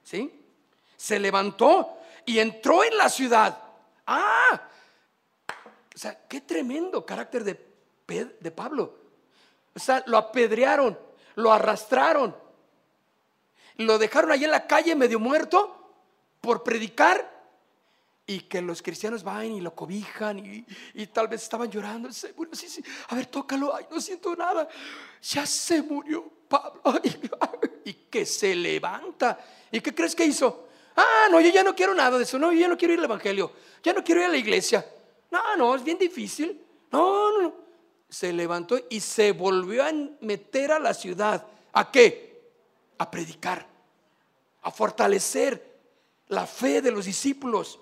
[0.03, 0.45] ¿Sí?
[0.95, 3.57] Se levantó y entró en la ciudad.
[4.07, 4.69] Ah,
[6.01, 8.97] sea, qué tremendo carácter de, de Pablo.
[9.75, 10.97] O sea, lo apedrearon,
[11.35, 12.35] lo arrastraron,
[13.77, 15.77] lo dejaron ahí en la calle medio muerto
[16.41, 17.29] por predicar
[18.25, 22.09] y que los cristianos van y lo cobijan y, tal vez estaban llorando.
[23.09, 23.75] A ver, tócalo.
[23.75, 24.67] Ay, no siento nada.
[25.21, 26.81] Ya se murió Pablo.
[27.85, 29.37] y que se levanta.
[29.71, 30.67] ¿Y qué crees que hizo?
[30.95, 32.39] Ah, no, yo ya no quiero nada de eso.
[32.39, 33.51] No, yo ya no quiero ir al Evangelio.
[33.83, 34.85] Ya no quiero ir a la iglesia.
[35.31, 36.61] No, no, es bien difícil.
[36.91, 37.55] No, no, no.
[38.09, 41.47] Se levantó y se volvió a meter a la ciudad.
[41.71, 42.43] ¿A qué?
[42.97, 43.65] A predicar.
[44.61, 45.79] A fortalecer
[46.27, 47.79] la fe de los discípulos.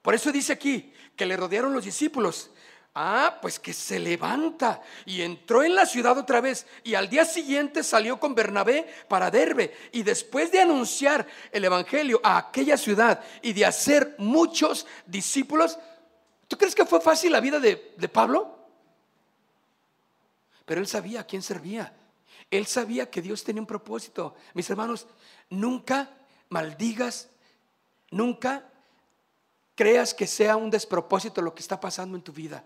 [0.00, 2.50] Por eso dice aquí que le rodearon los discípulos.
[2.92, 7.24] Ah, pues que se levanta y entró en la ciudad otra vez y al día
[7.24, 13.22] siguiente salió con Bernabé para Derbe y después de anunciar el evangelio a aquella ciudad
[13.42, 15.78] y de hacer muchos discípulos,
[16.48, 18.58] ¿tú crees que fue fácil la vida de, de Pablo?
[20.64, 21.94] Pero él sabía a quién servía.
[22.50, 24.34] Él sabía que Dios tenía un propósito.
[24.54, 25.06] Mis hermanos,
[25.48, 26.10] nunca
[26.48, 27.28] maldigas,
[28.10, 28.68] nunca
[29.76, 32.64] creas que sea un despropósito lo que está pasando en tu vida.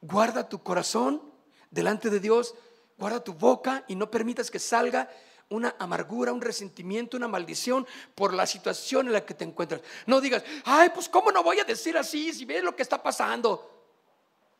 [0.00, 1.22] Guarda tu corazón
[1.70, 2.54] delante de Dios,
[2.98, 5.10] guarda tu boca y no permitas que salga
[5.50, 9.82] una amargura, un resentimiento, una maldición por la situación en la que te encuentras.
[10.06, 13.02] No digas, ay, pues cómo no voy a decir así si ves lo que está
[13.02, 13.68] pasando.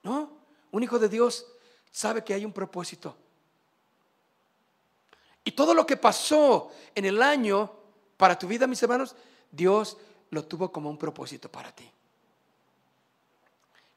[0.02, 0.30] No,
[0.72, 1.46] un hijo de Dios
[1.90, 3.16] sabe que hay un propósito.
[5.44, 7.72] Y todo lo que pasó en el año
[8.16, 9.14] para tu vida, mis hermanos,
[9.50, 9.96] Dios
[10.30, 11.90] lo tuvo como un propósito para ti.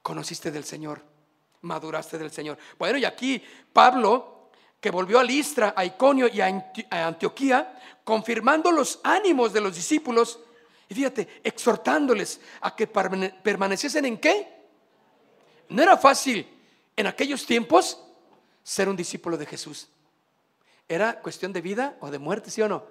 [0.02, 1.02] Conociste del Señor,
[1.64, 2.58] maduraste del Señor.
[2.78, 4.50] Bueno, y aquí Pablo,
[4.80, 10.40] que volvió a Listra, a Iconio y a Antioquía, confirmando los ánimos de los discípulos,
[10.90, 14.48] y fíjate, exhortándoles a que permaneciesen en qué.
[15.70, 16.48] No era fácil
[16.96, 18.00] en aquellos tiempos
[18.62, 19.90] ser un discípulo de Jesús.
[20.88, 22.86] Era cuestión de vida o de muerte, ¿sí o no?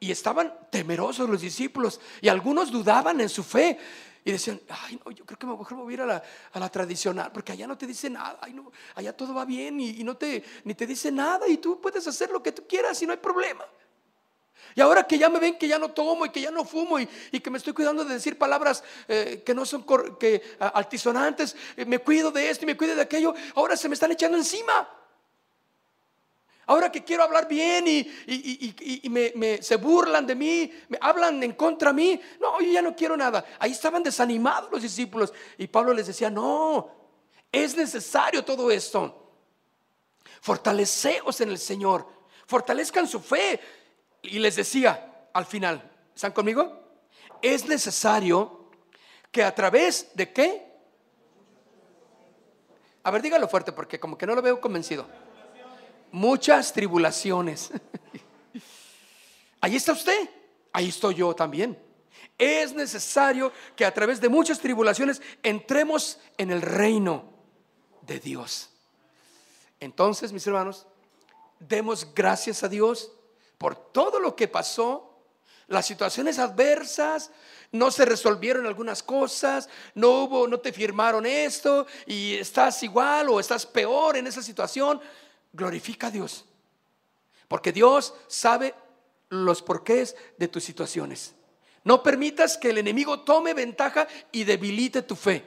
[0.00, 3.78] Y estaban temerosos los discípulos y algunos dudaban en su fe.
[4.24, 6.22] Y decían, ay, no, yo creo que mejor me voy a ir a
[6.54, 8.40] la, tradicional, porque allá no te dice nada,
[8.94, 12.30] allá todo va bien y, no te, ni te dice nada y tú puedes hacer
[12.30, 13.66] lo que tú quieras y no hay problema.
[14.74, 16.98] Y ahora que ya me ven que ya no tomo y que ya no fumo
[16.98, 19.84] y, que me estoy cuidando de decir palabras eh, que no son
[20.18, 23.94] que, altisonantes, eh, me cuido de esto y me cuido de aquello, ahora se me
[23.94, 24.88] están echando encima.
[26.66, 31.90] Ahora que quiero hablar bien y, me, se burlan de mí, me hablan en contra
[31.90, 32.20] de mí.
[32.40, 33.44] No, yo ya no quiero nada.
[33.58, 35.32] Ahí estaban desanimados los discípulos.
[35.58, 36.90] Y Pablo les decía, no,
[37.52, 39.32] es necesario todo esto.
[40.40, 42.06] Fortaleceos en el Señor.
[42.46, 43.60] Fortalezcan su fe.
[44.22, 46.80] Y les decía al final, ¿están conmigo?
[47.42, 48.70] Es necesario
[49.30, 50.72] que a través de qué?
[53.02, 55.06] A ver, dígalo fuerte porque como que no lo veo convencido
[56.14, 57.70] muchas tribulaciones.
[59.60, 60.30] Ahí está usted,
[60.72, 61.76] ahí estoy yo también.
[62.38, 67.24] Es necesario que a través de muchas tribulaciones entremos en el reino
[68.02, 68.70] de Dios.
[69.80, 70.86] Entonces, mis hermanos,
[71.58, 73.10] demos gracias a Dios
[73.58, 75.18] por todo lo que pasó,
[75.66, 77.30] las situaciones adversas,
[77.72, 83.40] no se resolvieron algunas cosas, no hubo, no te firmaron esto y estás igual o
[83.40, 85.00] estás peor en esa situación
[85.54, 86.44] glorifica a Dios.
[87.48, 88.74] Porque Dios sabe
[89.30, 91.34] los porqués de tus situaciones.
[91.84, 95.44] No permitas que el enemigo tome ventaja y debilite tu fe,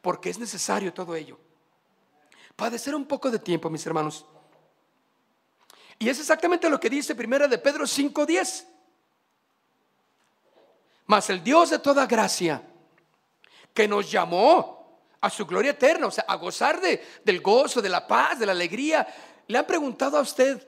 [0.00, 1.38] porque es necesario todo ello.
[2.56, 4.26] Padecer un poco de tiempo, mis hermanos.
[5.98, 8.66] Y es exactamente lo que dice primera de Pedro 5:10.
[11.06, 12.62] Mas el Dios de toda gracia,
[13.72, 17.88] que nos llamó a su gloria eterna, o sea, a gozar de, del gozo, de
[17.88, 19.06] la paz, de la alegría,
[19.52, 20.66] ¿Le han preguntado a usted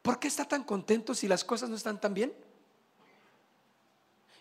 [0.00, 2.32] por qué está tan contento si las cosas no están tan bien?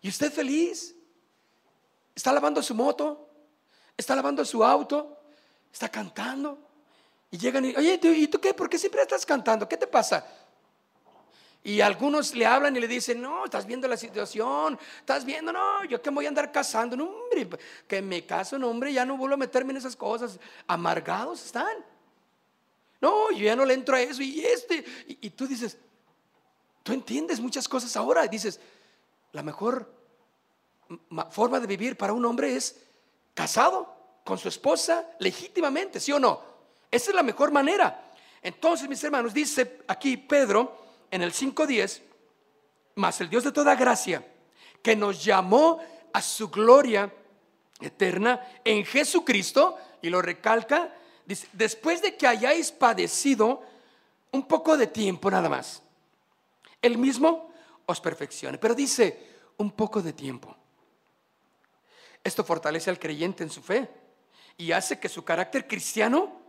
[0.02, 0.95] ¿Y usted feliz?
[2.15, 3.28] ¿Está lavando su moto?
[3.97, 5.19] ¿Está lavando su auto?
[5.73, 6.58] ¿Está cantando?
[7.32, 8.54] Y llegan y, oye, ¿y tú qué?
[8.54, 9.67] ¿Por qué siempre estás cantando?
[9.67, 10.26] ¿Qué te pasa?
[11.65, 15.84] Y algunos le hablan y le dicen, no, estás viendo la situación, estás viendo, no,
[15.84, 19.17] yo que voy a andar casando, no, hombre, que me caso, no, hombre, ya no
[19.17, 20.39] vuelvo a meterme en esas cosas.
[20.65, 21.91] Amargados están.
[23.04, 24.82] No, yo ya no le entro a eso y este.
[25.20, 25.78] Y, tú dices,
[26.84, 28.24] tú entiendes muchas cosas ahora.
[28.24, 28.62] Y dices,
[29.34, 29.94] la mejor
[31.30, 32.80] forma de vivir para un hombre es
[33.34, 36.39] casado con su esposa legítimamente, ¿sí o no?
[36.89, 38.10] Esa es la mejor manera.
[38.42, 40.74] Entonces, mis hermanos, dice aquí Pedro
[41.12, 42.02] en el 5.10,
[42.96, 44.26] mas el Dios de toda gracia,
[44.82, 45.82] que nos llamó
[46.13, 47.13] a su gloria
[47.82, 53.62] eterna en Jesucristo, y lo recalca, dice, después de que hayáis padecido
[54.32, 55.82] un poco de tiempo nada más,
[56.82, 57.52] el mismo
[57.86, 60.56] os perfeccione, pero dice un poco de tiempo.
[62.24, 63.90] Esto fortalece al creyente en su fe
[64.58, 66.42] y hace que su carácter cristiano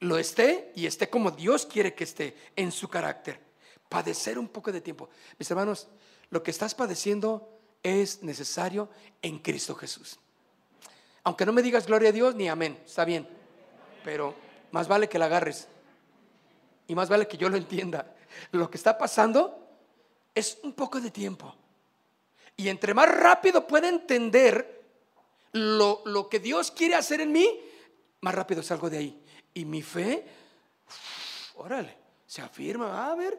[0.00, 3.40] lo esté y esté como Dios quiere que esté en su carácter.
[3.88, 5.10] Padecer un poco de tiempo.
[5.38, 5.88] Mis hermanos,
[6.30, 8.88] lo que estás padeciendo es necesario
[9.20, 10.18] en Cristo Jesús.
[11.24, 13.28] Aunque no me digas gloria a Dios ni amén, está bien.
[14.04, 14.34] Pero
[14.72, 15.68] más vale que la agarres.
[16.86, 18.14] Y más vale que yo lo entienda.
[18.52, 19.68] Lo que está pasando
[20.34, 21.54] es un poco de tiempo.
[22.56, 24.80] Y entre más rápido pueda entender
[25.52, 27.60] lo, lo que Dios quiere hacer en mí,
[28.20, 29.24] más rápido salgo de ahí.
[29.54, 30.24] Y mi fe,
[31.56, 33.10] órale, se afirma.
[33.10, 33.38] A ver,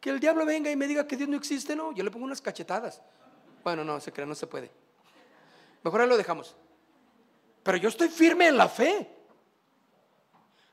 [0.00, 2.24] que el diablo venga y me diga que Dios no existe, no, yo le pongo
[2.24, 3.02] unas cachetadas.
[3.62, 4.70] Bueno, no, se cree, no se puede.
[5.82, 6.56] Mejor ahí lo dejamos.
[7.62, 9.08] Pero yo estoy firme en la fe.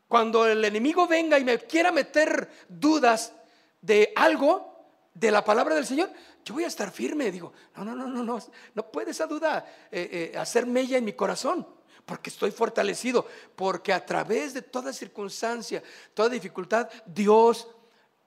[0.08, 3.34] Cuando el enemigo venga y me quiera meter dudas
[3.82, 4.76] de algo,
[5.14, 6.12] de la palabra del Señor,
[6.46, 7.32] yo voy a estar firme.
[7.32, 8.40] Digo, no, no, no, no, no,
[8.74, 11.68] no puede esa duda eh, eh, hacer mella en mi corazón
[12.08, 17.68] porque estoy fortalecido, porque a través de toda circunstancia, toda dificultad, Dios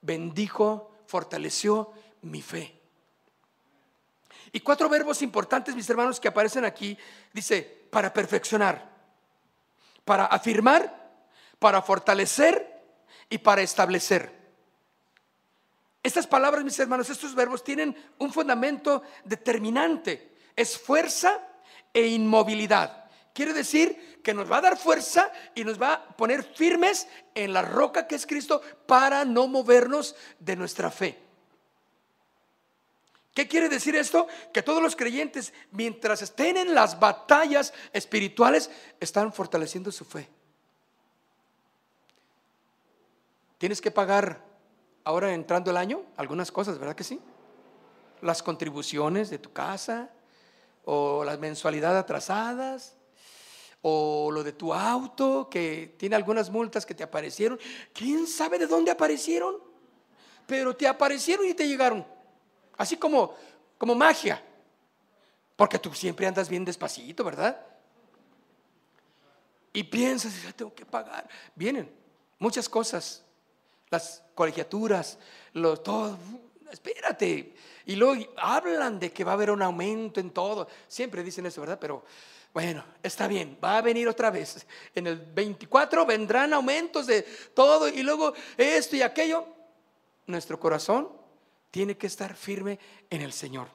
[0.01, 1.91] bendijo, fortaleció
[2.21, 2.79] mi fe.
[4.51, 6.95] Y cuatro verbos importantes, mis hermanos, que aparecen aquí,
[7.33, 8.87] dice, para perfeccionar,
[10.05, 11.00] para afirmar,
[11.61, 12.81] para fortalecer
[13.29, 14.31] y para establecer.
[16.01, 21.39] Estas palabras, mis hermanos, estos verbos tienen un fundamento determinante, es fuerza
[21.93, 23.05] e inmovilidad.
[23.31, 27.53] Quiere decir que nos va a dar fuerza y nos va a poner firmes en
[27.53, 31.19] la roca que es Cristo para no movernos de nuestra fe.
[33.35, 34.27] ¿Qué quiere decir esto?
[34.51, 40.40] Que todos los creyentes, mientras estén en las batallas espirituales, están fortaleciendo su fe.
[43.61, 44.43] Tienes que pagar
[45.03, 47.19] ahora entrando el año algunas cosas, ¿verdad que sí?
[48.19, 50.09] Las contribuciones de tu casa
[50.83, 52.97] o las mensualidades atrasadas
[53.83, 57.59] o lo de tu auto que tiene algunas multas que te aparecieron.
[57.93, 59.57] ¿Quién sabe de dónde aparecieron?
[60.47, 62.03] Pero te aparecieron y te llegaron.
[62.79, 63.35] Así como,
[63.77, 64.43] como magia.
[65.55, 67.63] Porque tú siempre andas bien despacito, ¿verdad?
[69.71, 71.29] Y piensas, ya tengo que pagar.
[71.53, 71.93] Vienen
[72.39, 73.23] muchas cosas.
[73.91, 75.19] Las colegiaturas,
[75.53, 76.17] lo, todo.
[76.71, 77.53] Espérate.
[77.85, 80.67] Y luego hablan de que va a haber un aumento en todo.
[80.87, 81.77] Siempre dicen eso, ¿verdad?
[81.79, 82.03] Pero
[82.53, 84.65] bueno, está bien, va a venir otra vez.
[84.93, 87.21] En el 24 vendrán aumentos de
[87.53, 89.45] todo y luego esto y aquello.
[90.27, 91.09] Nuestro corazón
[91.69, 92.77] tiene que estar firme
[93.09, 93.69] en el Señor.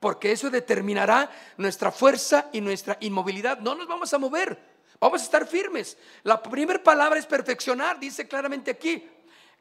[0.00, 3.58] Porque eso determinará nuestra fuerza y nuestra inmovilidad.
[3.58, 4.58] No nos vamos a mover,
[5.00, 5.96] vamos a estar firmes.
[6.22, 9.08] La primera palabra es perfeccionar, dice claramente aquí.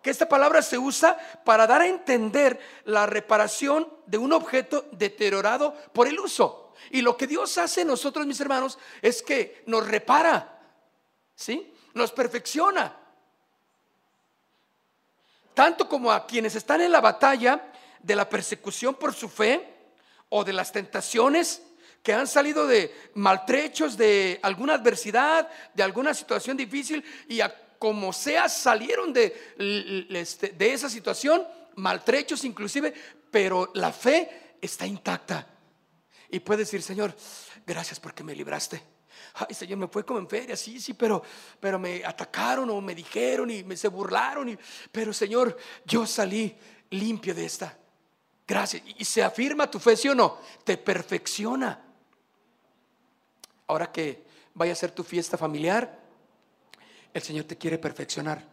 [0.02, 5.73] Que esta palabra se usa para dar a entender la reparación de un objeto deteriorado
[5.93, 6.73] por el uso.
[6.91, 10.60] Y lo que Dios hace nosotros, mis hermanos, es que nos repara,
[11.36, 11.73] ¿sí?
[11.93, 12.95] Nos perfecciona.
[15.54, 19.73] Tanto como a quienes están en la batalla de la persecución por su fe
[20.30, 21.63] o de las tentaciones
[22.03, 28.13] que han salido de maltrechos, de alguna adversidad, de alguna situación difícil y a como
[28.13, 32.93] sea salieron de, este, de esa situación, maltrechos inclusive,
[33.31, 35.47] pero la fe está intacta.
[36.29, 37.15] Y puede decir, Señor,
[37.65, 38.81] gracias porque me libraste.
[39.36, 41.21] Ay, Señor, me fue como en feria, sí, sí, pero,
[41.60, 44.49] pero me atacaron o me dijeron y me se burlaron.
[44.49, 44.57] Y,
[44.91, 46.55] pero Señor, yo salí
[46.89, 47.77] limpio de esta.
[48.47, 48.83] Gracias.
[48.97, 51.87] Y se afirma tu fe, sí o no, te perfecciona.
[53.67, 55.99] Ahora que vaya a ser tu fiesta familiar,
[57.13, 58.43] el Señor te quiere perfeccionar.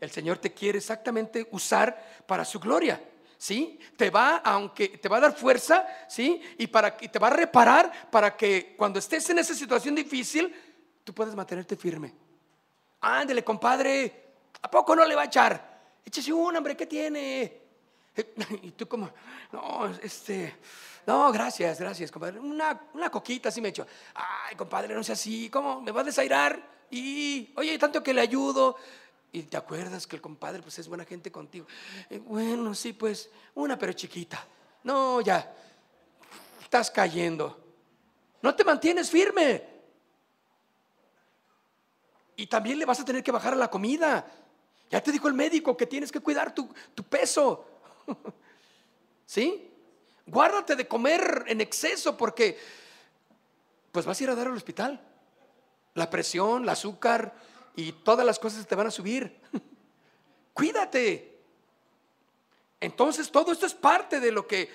[0.00, 3.00] El Señor te quiere exactamente usar para su gloria.
[3.38, 3.78] ¿sí?
[3.96, 6.42] Te va, aunque te va a dar fuerza, ¿sí?
[6.58, 10.54] Y, para, y te va a reparar para que cuando estés en esa situación difícil,
[11.04, 12.12] tú puedas mantenerte firme.
[13.00, 15.78] Ándele, compadre, ¿a poco no le va a echar?
[16.04, 17.62] Échese un, hombre, ¿qué tiene?
[18.62, 19.08] Y tú como,
[19.52, 20.56] no, este,
[21.08, 22.38] no, gracias, gracias, compadre.
[22.38, 23.86] Una, una coquita así me echo.
[24.12, 25.80] Ay, compadre, no sea así, ¿cómo?
[25.80, 26.62] ¿Me va a desairar?
[26.90, 28.76] Y, oye, tanto que le ayudo.
[29.32, 31.66] Y te acuerdas que el compadre pues es buena gente contigo.
[32.10, 34.46] Eh, bueno, sí, pues una pero chiquita.
[34.84, 35.50] No, ya,
[36.60, 37.58] estás cayendo.
[38.42, 39.64] No te mantienes firme.
[42.36, 44.30] Y también le vas a tener que bajar a la comida.
[44.90, 47.66] Ya te dijo el médico que tienes que cuidar tu, tu peso.
[49.24, 49.67] ¿Sí?
[50.28, 52.58] Guárdate de comer en exceso porque
[53.90, 55.00] pues vas a ir a dar al hospital.
[55.94, 57.34] La presión, el azúcar
[57.74, 59.40] y todas las cosas te van a subir.
[60.52, 61.38] Cuídate.
[62.78, 64.70] Entonces todo esto es parte de lo que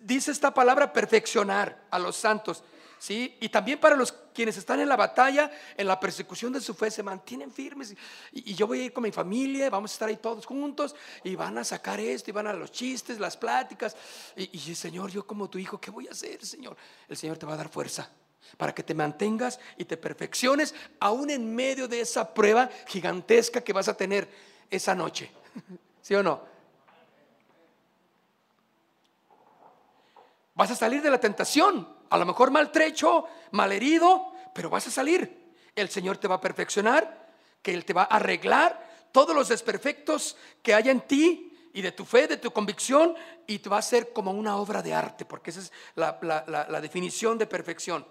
[0.00, 2.64] dice esta palabra perfeccionar a los santos.
[2.98, 3.36] ¿Sí?
[3.40, 6.90] Y también para los quienes están en la batalla, en la persecución de su fe,
[6.90, 7.94] se mantienen firmes.
[8.32, 10.94] Y, yo voy a ir con mi familia, vamos a estar ahí todos juntos
[11.24, 13.96] y van a sacar esto y van a los chistes, las pláticas.
[14.36, 16.76] Y, y Señor, yo como tu hijo, ¿qué voy a hacer, Señor?
[17.08, 18.10] El Señor te va a dar fuerza
[18.56, 23.72] para que te mantengas y te perfecciones aún en medio de esa prueba gigantesca que
[23.72, 24.28] vas a tener
[24.70, 25.30] esa noche.
[26.02, 26.40] ¿Sí o no?
[30.54, 35.54] Vas a salir de la tentación, a lo mejor maltrecho, malherido, pero vas a salir.
[35.74, 37.26] El Señor te va a perfeccionar,
[37.62, 41.92] que Él te va a arreglar todos los desperfectos que hay en ti y de
[41.92, 43.14] tu fe, de tu convicción,
[43.46, 46.80] y te va a hacer como una obra de arte, porque esa es la, la
[46.80, 48.06] definición de perfección.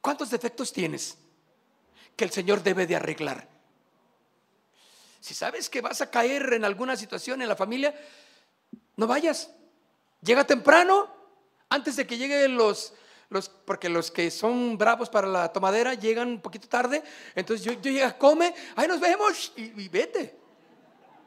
[0.00, 1.18] ¿Cuántos defectos tienes
[2.16, 3.48] que el Señor debe de arreglar?
[5.20, 7.94] Si sabes que vas a caer en alguna situación en la familia,
[8.96, 9.50] no vayas.
[10.22, 11.12] Llega temprano,
[11.68, 12.94] antes de que lleguen los,
[13.64, 17.02] porque los que son bravos para la tomadera llegan un poquito tarde,
[17.34, 20.36] entonces yo, yo llega, come, ahí nos vemos y, y, vete,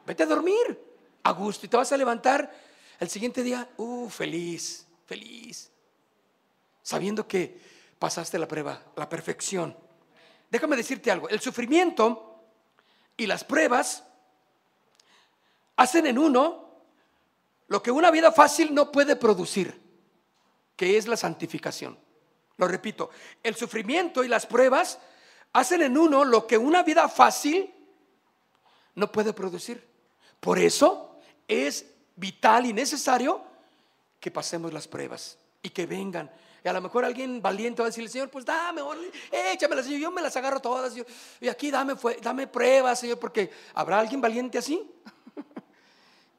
[0.06, 0.80] vete a dormir
[1.22, 2.50] a gusto y te vas a levantar
[2.98, 5.70] el siguiente día, uh, feliz, feliz,
[6.82, 7.58] sabiendo que
[7.98, 9.76] pasaste la prueba, la perfección.
[10.50, 12.44] Déjame decirte algo, el sufrimiento
[13.16, 14.04] y las pruebas
[15.76, 16.70] hacen en uno
[17.68, 19.79] lo que una vida fácil no puede producir
[20.80, 21.94] que es la santificación.
[22.56, 23.10] Lo repito,
[23.42, 24.98] el sufrimiento y las pruebas
[25.52, 27.70] hacen en uno lo que una vida fácil
[28.94, 29.86] no puede producir.
[30.40, 31.84] Por eso es
[32.16, 33.42] vital y necesario
[34.18, 36.30] que pasemos las pruebas y que vengan.
[36.64, 38.80] Y a lo mejor alguien valiente va a decirle, Señor, pues dame,
[39.52, 40.94] échamelas, Señor, yo me las agarro todas.
[41.42, 44.90] Y aquí dame, dame pruebas, Señor, porque ¿habrá alguien valiente así?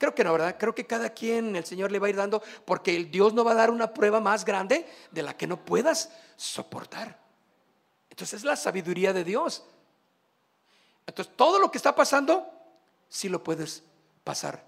[0.02, 0.56] Creo que no, ¿verdad?
[0.58, 3.44] Creo que cada quien el Señor le va a ir dando, porque el Dios no
[3.44, 7.20] va a dar una prueba más grande de la que no puedas soportar.
[8.10, 9.64] Entonces es la sabiduría de Dios.
[11.06, 12.52] Entonces todo lo que está pasando,
[13.10, 13.84] sí lo puedes
[14.24, 14.66] pasar.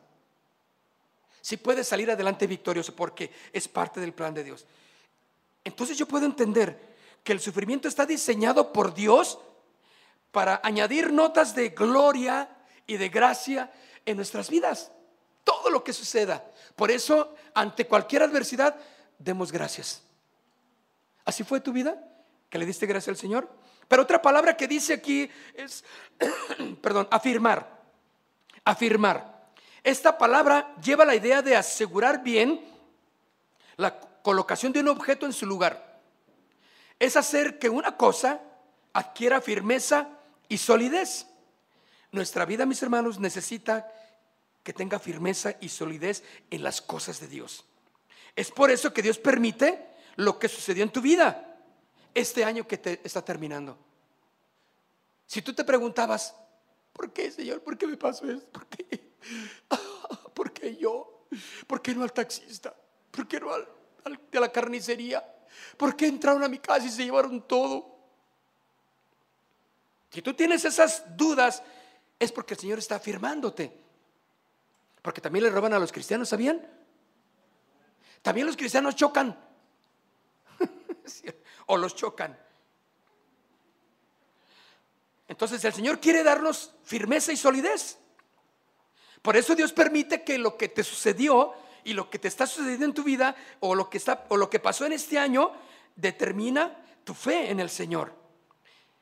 [1.42, 4.68] Sí puedes salir adelante victorioso porque es parte del plan de Dios.
[5.64, 9.40] Entonces yo puedo entender que el sufrimiento está diseñado por Dios
[10.32, 12.56] para añadir notas de gloria
[12.86, 13.74] y de gracia
[14.06, 14.92] en nuestras vidas
[15.44, 16.44] todo lo que suceda.
[16.76, 18.76] Por eso, ante cualquier adversidad,
[19.18, 20.02] demos gracias.
[21.26, 22.04] ¿Así fue tu vida?
[22.50, 23.50] ¿Que le diste gracias al Señor?
[23.88, 25.84] Pero otra palabra que dice aquí es,
[26.82, 27.82] perdón, afirmar.
[28.66, 29.52] Afirmar.
[29.84, 32.62] Esta palabra lleva la idea de asegurar bien
[33.76, 36.00] la colocación de un objeto en su lugar.
[37.00, 38.42] Es hacer que una cosa
[38.94, 40.08] adquiera firmeza
[40.48, 41.28] y solidez.
[42.12, 43.92] Nuestra vida, mis hermanos, necesita
[44.64, 47.66] que tenga firmeza y solidez en las cosas de Dios.
[48.36, 51.58] Es por eso que Dios permite lo que sucedió en tu vida
[52.14, 53.78] este año que te está terminando.
[55.26, 56.36] Si tú te preguntabas,
[56.94, 57.62] ¿por qué, Señor?
[57.62, 58.50] ¿Por qué me pasó esto?
[58.52, 59.12] ¿Por qué?
[60.34, 61.28] ¿Por qué yo?
[61.68, 62.74] ¿Por qué no al taxista?
[63.12, 63.68] ¿Por qué no al,
[64.06, 65.24] a la carnicería?
[65.78, 67.94] ¿Por qué entraron a mi casa y se llevaron todo?
[70.12, 71.64] Si tú tienes esas dudas,
[72.20, 73.83] es porque el Señor está afirmándote.
[75.04, 76.66] Porque también le roban a los cristianos, ¿sabían?
[78.24, 79.38] También los cristianos chocan.
[81.68, 82.40] o los chocan.
[85.28, 88.00] Entonces el Señor quiere darnos firmeza y solidez.
[89.22, 92.86] Por eso Dios permite que lo que te sucedió y lo que te está sucediendo
[92.86, 95.52] en tu vida o lo que está o lo que pasó en este año
[95.96, 98.14] determina tu fe en el Señor.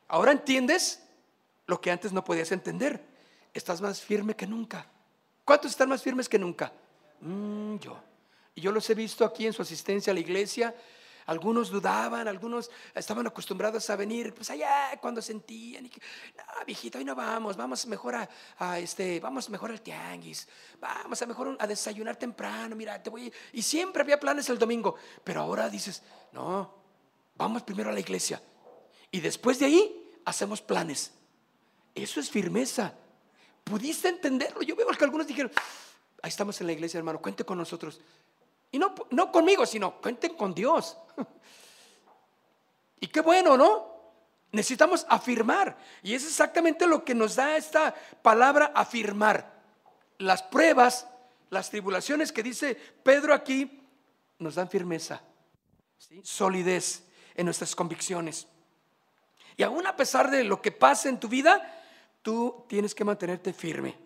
[0.08, 1.04] Ahora entiendes
[1.68, 3.06] lo que antes no podías entender.
[3.54, 4.88] Estás más firme que nunca.
[5.46, 6.72] ¿Cuántos están más firmes que nunca?
[7.22, 7.98] Mm, yo.
[8.56, 10.76] Y yo los he visto aquí en su asistencia a la iglesia.
[11.26, 16.02] Algunos dudaban, algunos estaban acostumbrados a venir, pues allá cuando sentían, que,
[16.36, 20.48] no, viejito, hoy no vamos, vamos mejor a, este, vamos mejor al tianguis,
[20.80, 23.32] vamos a mejor a desayunar temprano, mira, te voy.
[23.54, 26.74] Y siempre había planes el domingo, pero ahora dices, no,
[27.38, 28.42] vamos primero a la iglesia
[29.12, 31.12] y después de ahí hacemos planes.
[31.94, 32.96] Eso es firmeza.
[33.64, 34.62] ¿Pudiste entenderlo?
[34.62, 35.52] Yo veo que algunos dijeron,
[36.22, 38.00] ahí estamos en la iglesia, hermano, cuente con nosotros.
[38.72, 40.98] Y no, no conmigo, sino cuenten con Dios.
[43.04, 43.92] Y qué bueno, ¿no?
[44.52, 45.76] Necesitamos afirmar.
[46.04, 49.60] Y es exactamente lo que nos da esta palabra afirmar.
[50.20, 51.08] Las pruebas,
[51.50, 53.82] las tribulaciones que dice Pedro aquí,
[54.38, 55.22] nos dan firmeza,
[56.22, 57.04] solidez
[57.34, 58.48] en nuestras convicciones.
[59.58, 61.81] Y aún a pesar de lo que pase en tu vida,
[62.22, 63.98] tú tienes que mantenerte firme.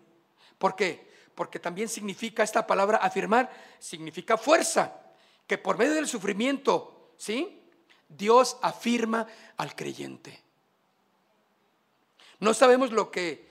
[0.58, 1.10] ¿Por qué?
[1.34, 5.00] Porque también significa esta palabra afirmar, significa fuerza,
[5.46, 7.62] que por medio del sufrimiento, ¿sí?
[8.08, 10.42] Dios afirma al creyente.
[12.38, 13.46] No sabemos lo que,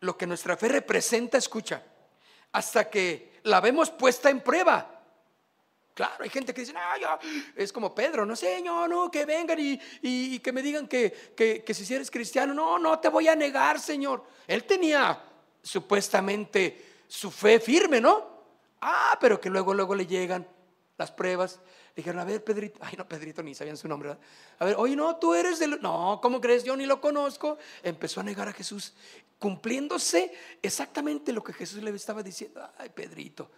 [0.00, 1.82] lo que nuestra fe representa, escucha,
[2.52, 4.99] hasta que la vemos puesta en prueba.
[6.00, 7.18] Claro, hay gente que dice, ah,
[7.54, 12.10] es como Pedro, no Señor, no, que vengan y, que me digan que, si eres
[12.10, 14.24] cristiano, no, no te voy a negar, Señor.
[14.46, 15.22] Él tenía
[15.62, 18.30] supuestamente su fe firme, ¿no?
[18.80, 20.48] Ah, pero que luego, luego le llegan
[20.96, 21.60] las pruebas.
[21.94, 24.16] Dijeron, a ver, Pedrito, ay no, Pedrito ni sabían su nombre.
[24.58, 25.82] A ver, oye, no, tú eres del...
[25.82, 26.64] No, ¿cómo crees?
[26.64, 27.58] Yo ni lo conozco.
[27.82, 28.94] Empezó a negar a Jesús,
[29.38, 30.32] cumpliéndose
[30.62, 32.66] exactamente lo que Jesús le estaba diciendo.
[32.78, 33.50] Ay, Pedrito,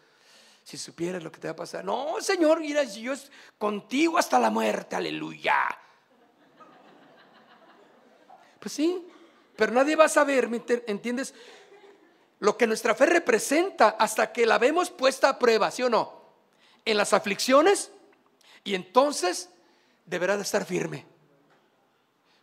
[0.63, 1.85] si supieras lo que te va a pasar.
[1.85, 5.57] No, Señor, mira, yo es contigo hasta la muerte, aleluya.
[8.61, 9.07] Pues sí,
[9.57, 10.49] pero nadie va a saber,
[10.87, 11.35] ¿entiendes?
[12.39, 16.23] Lo que nuestra fe representa hasta que la vemos puesta a prueba, ¿sí o no?
[16.85, 17.91] En las aflicciones
[18.65, 19.51] y entonces
[20.07, 21.07] deberá de estar firme.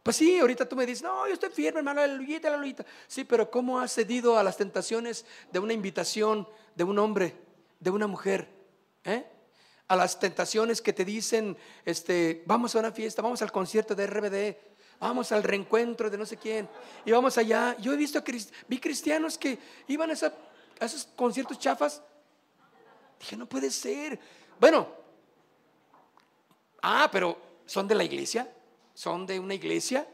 [0.04, 2.86] Pues sí, ahorita tú me dices, no, yo estoy firme, hermano, aleluya, aleluya.
[3.08, 7.36] Sí, pero ¿cómo has cedido a las tentaciones de una invitación de un hombre,
[7.80, 8.50] de una mujer?
[9.04, 9.26] ¿Eh?
[9.88, 14.08] A las tentaciones que te dicen, este, vamos a una fiesta, vamos al concierto de
[14.08, 14.58] RBD,
[15.00, 16.70] vamos al reencuentro de no sé quién,
[17.06, 17.76] y vamos allá.
[17.80, 18.24] Yo he visto,
[18.68, 19.58] vi cristianos que
[19.88, 22.02] iban a, a esos conciertos chafas.
[23.20, 24.20] Dije, no puede ser.
[24.60, 25.00] Bueno,
[26.82, 28.52] Ah, pero son de la iglesia,
[28.94, 30.08] son de una iglesia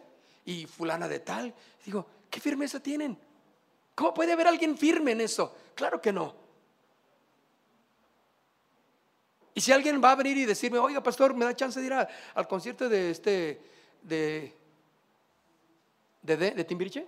[0.45, 1.53] y fulana de tal.
[1.85, 3.17] Digo, ¿qué firmeza tienen?
[3.93, 5.55] ¿Cómo puede haber alguien firme en eso?
[5.75, 6.33] Claro que no.
[9.57, 11.93] Y si alguien va a venir y decirme, oiga, pastor, ¿me da chance de ir
[11.93, 13.61] al concierto de este,
[14.01, 14.53] de,
[16.21, 17.07] de, Timbiriche?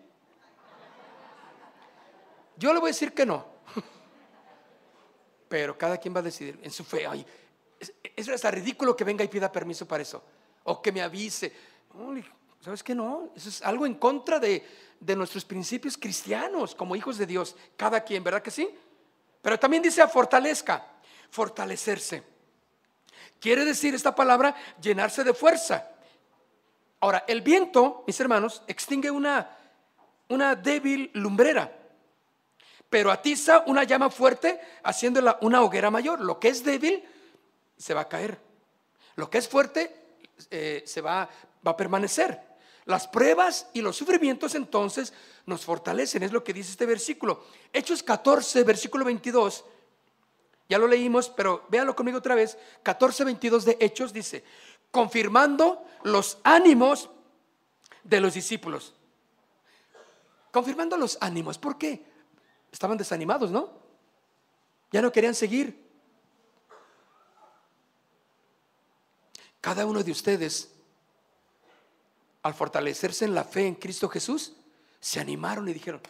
[2.55, 3.45] Yo le voy a decir que no.
[5.49, 7.05] Pero cada quien va a decidir en su fe.
[7.05, 7.25] Ay,
[8.15, 10.23] es, hasta ridículo que venga y pida permiso para eso.
[10.63, 11.51] O que me avise.
[12.61, 13.29] ¿Sabes qué no?
[13.35, 14.65] Eso es algo en contra de,
[15.01, 17.57] de nuestros principios cristianos como hijos de Dios.
[17.75, 18.69] Cada quien, ¿verdad que sí?
[19.41, 20.93] Pero también dice a fortalezca,
[21.29, 22.36] fortalecerse.
[23.39, 25.89] Quiere decir esta palabra llenarse de fuerza.
[26.99, 29.55] Ahora, el viento, mis hermanos, extingue una,
[30.29, 31.71] una débil lumbrera,
[32.89, 36.21] pero atiza una llama fuerte haciéndola una hoguera mayor.
[36.21, 37.03] Lo que es débil
[37.77, 38.39] se va a caer.
[39.15, 39.95] Lo que es fuerte
[40.49, 41.29] eh, se va,
[41.65, 42.41] va a permanecer.
[42.85, 45.13] Las pruebas y los sufrimientos entonces
[45.45, 47.43] nos fortalecen, es lo que dice este versículo.
[47.73, 49.65] Hechos 14, versículo 22.
[50.69, 52.57] Ya lo leímos, pero véalo conmigo otra vez.
[52.83, 54.43] 14, 22 de Hechos dice,
[54.91, 57.09] confirmando los ánimos
[58.03, 58.93] de los discípulos.
[60.51, 61.57] Confirmando los ánimos.
[61.57, 62.05] ¿Por qué?
[62.71, 63.69] Estaban desanimados, ¿no?
[64.91, 65.87] Ya no querían seguir.
[69.61, 70.71] Cada uno de ustedes,
[72.41, 74.53] al fortalecerse en la fe en Cristo Jesús,
[74.99, 76.01] se animaron y dijeron,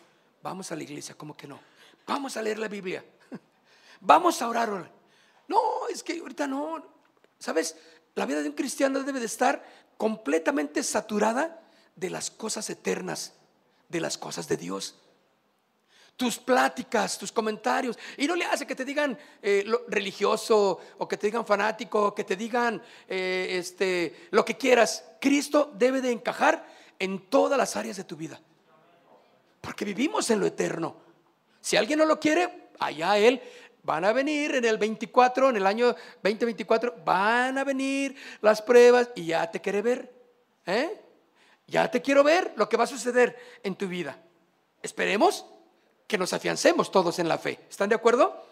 [0.44, 1.60] vamos a la iglesia, ¿cómo que no?
[2.06, 3.04] Vamos a leer la Biblia,
[4.02, 4.92] vamos a orar.
[5.48, 6.84] No, es que ahorita no.
[7.40, 7.76] ¿Sabes?
[8.16, 9.64] La vida de un cristiano debe de estar
[9.98, 11.62] completamente saturada
[11.96, 13.34] de las cosas eternas,
[13.90, 14.96] de las cosas de Dios
[16.18, 17.98] tus pláticas, tus comentarios.
[18.18, 22.16] Y no le hace que te digan eh, religioso o que te digan fanático, o
[22.16, 25.06] que te digan eh, este, lo que quieras.
[25.22, 26.68] Cristo debe de encajar
[26.98, 28.42] en todas las áreas de tu vida.
[29.62, 30.98] Porque vivimos en lo eterno.
[31.62, 33.40] Si alguien no lo quiere, allá Él.
[33.88, 39.12] Van a venir en el 24, en el año 2024, van a venir las pruebas
[39.16, 40.14] y ya te quiere ver.
[40.66, 41.00] ¿eh?
[41.68, 44.22] Ya te quiero ver lo que va a suceder en tu vida.
[44.84, 45.46] Esperemos
[46.06, 47.62] que nos afiancemos todos en la fe.
[47.70, 48.46] ¿Están de acuerdo?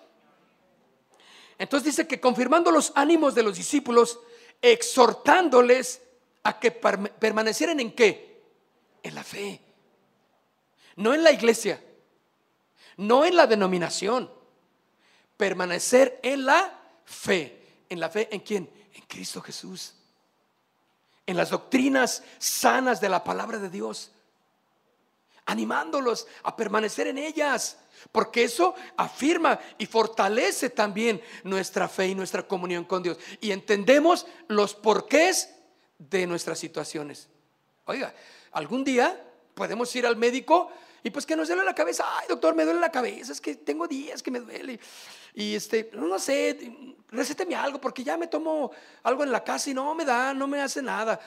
[1.57, 4.17] Entonces dice que confirmando los ánimos de los discípulos,
[4.61, 6.01] exhortándoles
[6.43, 8.41] a que permanecieran en qué?
[9.03, 9.59] En la fe.
[10.95, 11.83] No en la iglesia,
[12.95, 14.44] no en la denominación.
[15.37, 17.61] Permanecer en la fe.
[17.89, 18.69] ¿En la fe en quién?
[18.93, 19.93] En Cristo Jesús.
[21.25, 24.11] En las doctrinas sanas de la palabra de Dios
[25.45, 27.77] animándolos a permanecer en ellas,
[28.11, 33.17] porque eso afirma y fortalece también nuestra fe y nuestra comunión con Dios.
[33.41, 35.55] Y entendemos los porqués
[35.97, 37.29] de nuestras situaciones.
[37.85, 38.13] Oiga,
[38.51, 39.23] algún día
[39.53, 40.71] podemos ir al médico
[41.05, 43.53] Y pues que nos duele la cabeza, ay doctor, me duele la cabeza, es que
[43.57, 44.79] tengo días que me duele.
[45.35, 46.57] Y este, no sé,
[47.09, 48.71] recéteme algo porque ya me tomo
[49.03, 51.19] algo en la casa y no me da, no me hace nada.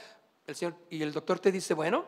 [0.45, 2.05] El señor, y el doctor te dice, bueno,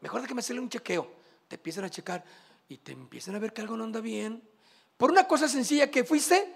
[0.00, 1.10] mejor de que me hacerle un chequeo.
[1.48, 2.24] Te empiezan a checar
[2.68, 4.40] y te empiezan a ver que algo no anda bien.
[4.96, 6.54] Por una cosa sencilla que fuiste,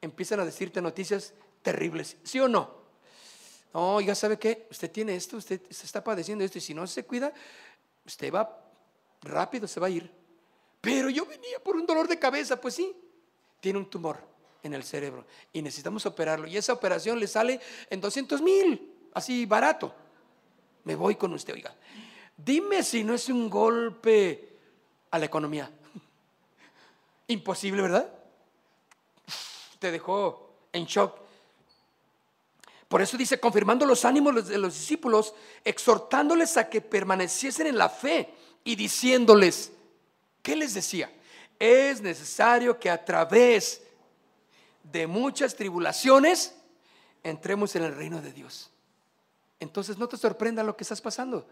[0.00, 2.82] empiezan a decirte noticias terribles, ¿sí o no?
[3.74, 6.86] No, ya sabe que usted tiene esto, usted se está padeciendo esto y si no
[6.86, 7.30] se cuida,
[8.06, 8.63] usted va
[9.24, 10.10] rápido, se va a ir.
[10.80, 12.94] Pero yo venía por un dolor de cabeza, pues sí,
[13.60, 14.18] tiene un tumor
[14.62, 16.46] en el cerebro y necesitamos operarlo.
[16.46, 19.94] Y esa operación le sale en 200 mil, así barato.
[20.84, 21.74] Me voy con usted, oiga.
[22.36, 24.56] Dime si no es un golpe
[25.10, 25.70] a la economía.
[27.28, 28.12] Imposible, ¿verdad?
[29.78, 31.18] Te dejó en shock.
[32.88, 37.88] Por eso dice, confirmando los ánimos de los discípulos, exhortándoles a que permaneciesen en la
[37.88, 38.34] fe
[38.64, 39.70] y diciéndoles,
[40.42, 41.12] ¿qué les decía?
[41.58, 43.82] Es necesario que a través
[44.82, 46.54] de muchas tribulaciones
[47.22, 48.70] entremos en el reino de Dios.
[49.60, 51.46] Entonces no te sorprenda lo que estás pasando.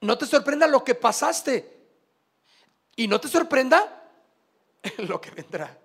[0.00, 1.76] No te sorprenda lo que pasaste.
[2.96, 4.10] Y no te sorprenda
[4.98, 5.78] lo que vendrá.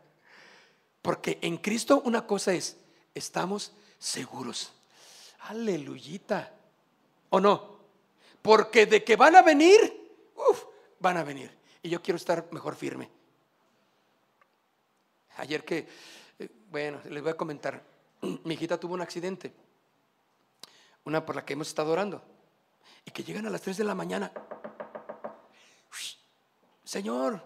[1.01, 2.77] Porque en Cristo una cosa es,
[3.13, 4.73] estamos seguros.
[5.39, 6.53] Aleluyita.
[7.29, 7.73] ¿O no?
[8.41, 9.92] Porque de que van a venir,
[11.03, 11.51] van a venir.
[11.83, 13.09] Y yo quiero estar mejor firme.
[15.37, 15.87] Ayer que,
[16.39, 17.83] eh, bueno, les voy a comentar,
[18.21, 19.53] mi hijita tuvo un accidente,
[21.03, 22.23] una por la que hemos estado orando,
[23.05, 24.31] y que llegan a las 3 de la mañana.
[26.85, 27.41] Señor,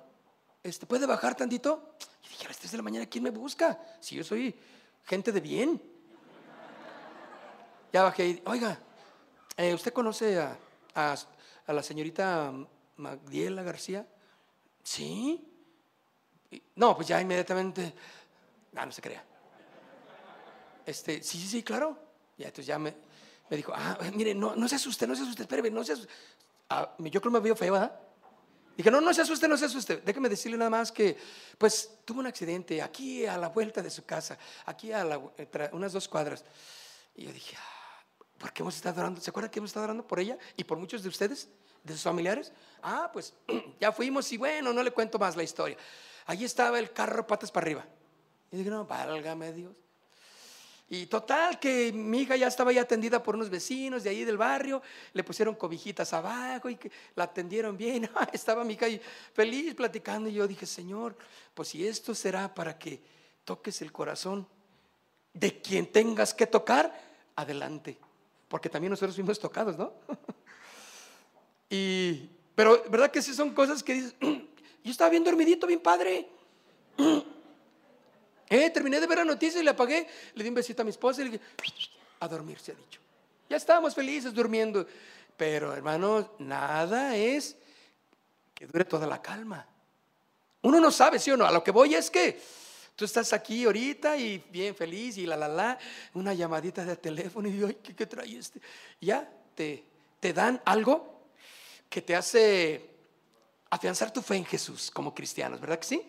[0.62, 1.96] este, ¿puede bajar tantito?
[2.26, 3.82] Y dije, a las 3 de la mañana, ¿quién me busca?
[4.00, 4.56] Si yo soy
[5.04, 5.82] gente de bien.
[7.92, 8.78] Ya bajé y, oiga,
[9.56, 10.56] eh, ¿usted conoce a,
[10.94, 12.54] a, la señorita
[12.98, 14.08] Magdiela García?
[14.84, 15.44] Sí.
[16.76, 17.94] No, pues ya inmediatamente,
[18.72, 19.24] no, no se crea.
[20.86, 21.98] Este, sí, sí, sí, claro.
[22.38, 22.96] Ya, entonces ya me,
[23.50, 26.14] me dijo, ah, mire, no, no se asuste, no se asuste, espéreme, no se asuste.
[26.70, 28.00] Ah, yo creo que me vio feo, ¿verdad?
[28.78, 29.98] Dije, no, no se asuste, no se asuste.
[29.98, 31.18] Déjeme decirle nada más que,
[31.58, 35.20] pues, tuvo un accidente aquí a la vuelta de su casa, aquí a la,
[35.72, 36.46] unas dos cuadras.
[37.16, 38.04] Y yo dije, ah,
[38.38, 39.20] ¿por qué hemos estado orando?
[39.20, 41.50] ¿Se acuerdan que hemos estado orando por ella y por muchos de ustedes,
[41.84, 42.52] de sus familiares?
[42.82, 43.34] Ah, pues,
[43.80, 45.78] ya fuimos y bueno, no le cuento más la historia.
[46.26, 47.86] Allí estaba el carro patas para arriba.
[48.52, 49.76] Y dije, no, válgame Dios.
[50.90, 54.38] Y total que mi hija ya estaba ya atendida por unos vecinos de ahí del
[54.38, 58.10] barrio, le pusieron cobijitas abajo y que la atendieron bien.
[58.32, 59.02] Estaba mi hija ahí
[59.34, 61.18] feliz platicando y yo dije, Señor,
[61.54, 63.02] pues si esto será para que
[63.44, 64.48] toques el corazón
[65.34, 66.98] de quien tengas que tocar,
[67.36, 67.98] adelante.
[68.48, 69.92] Porque también nosotros fuimos tocados, ¿no?
[71.70, 76.28] y, pero, ¿verdad que sí son cosas que dices, yo estaba bien dormidito, bien padre.
[78.50, 80.92] Eh, terminé de ver la noticia y le apagué, le di un besito a mi
[80.92, 81.44] esposa y le dije,
[82.22, 83.02] a dormir, se ha dicho.
[83.50, 84.88] Ya estábamos felices durmiendo.
[85.36, 87.58] Pero hermanos, nada es
[88.56, 89.68] que dure toda la calma.
[90.62, 91.46] Uno no sabe, sí o no.
[91.46, 92.42] A lo que voy es que
[92.96, 95.78] tú estás aquí ahorita y bien feliz y la la la,
[96.14, 98.62] una llamadita de teléfono y digo, ay, ¿qué, trae este?
[99.00, 99.84] Ya te,
[100.22, 101.17] te dan algo
[101.90, 102.90] que te hace
[103.70, 106.02] afianzar tu fe en Jesús como cristianos, ¿verdad que sí?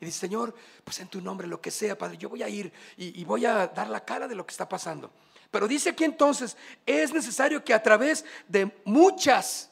[0.00, 0.54] Y dice, Señor,
[0.84, 3.66] pues en tu nombre, lo que sea, Padre, yo voy a ir y, voy a
[3.68, 5.10] dar la cara de lo que está pasando.
[5.50, 9.70] Pero dice aquí entonces, es necesario que a través de muchas,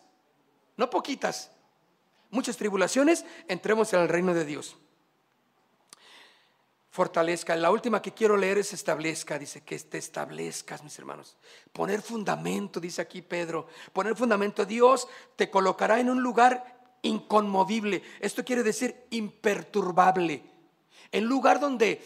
[0.76, 1.50] no poquitas,
[2.30, 4.76] muchas tribulaciones, entremos en el reino de Dios.
[6.94, 7.56] Fortalezca.
[7.56, 9.36] La última que quiero leer es establezca.
[9.36, 11.36] Dice que te establezcas, mis hermanos.
[11.72, 13.66] Poner fundamento, dice aquí Pedro.
[13.92, 14.64] Poner fundamento.
[14.64, 18.00] Dios te colocará en un lugar inconmovible.
[18.20, 20.44] Esto quiere decir imperturbable.
[21.10, 22.00] En lugar donde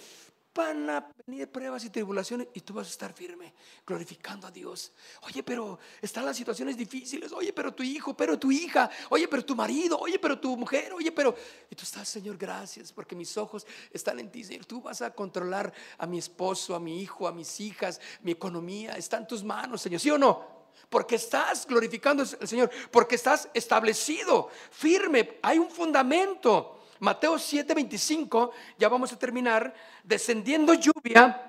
[0.59, 3.55] van a venir pruebas y tribulaciones y tú vas a estar firme,
[3.87, 4.91] glorificando a Dios.
[5.23, 7.31] Oye, pero están las situaciones difíciles.
[7.31, 8.91] Oye, pero tu hijo, pero tu hija.
[9.11, 9.97] Oye, pero tu marido.
[10.01, 10.93] Oye, pero tu mujer.
[10.93, 11.33] Oye, pero...
[11.71, 14.43] Y tú estás, Señor, gracias, porque mis ojos están en ti.
[14.43, 14.65] Señor.
[14.65, 18.95] Tú vas a controlar a mi esposo, a mi hijo, a mis hijas, mi economía.
[18.95, 20.01] Está en tus manos, Señor.
[20.01, 20.59] ¿Sí o no?
[20.89, 26.78] porque estás glorificando al Señor, porque estás establecido, firme, hay un fundamento.
[27.01, 31.45] Mateo 7:25, ya vamos a terminar, descendiendo lluvia.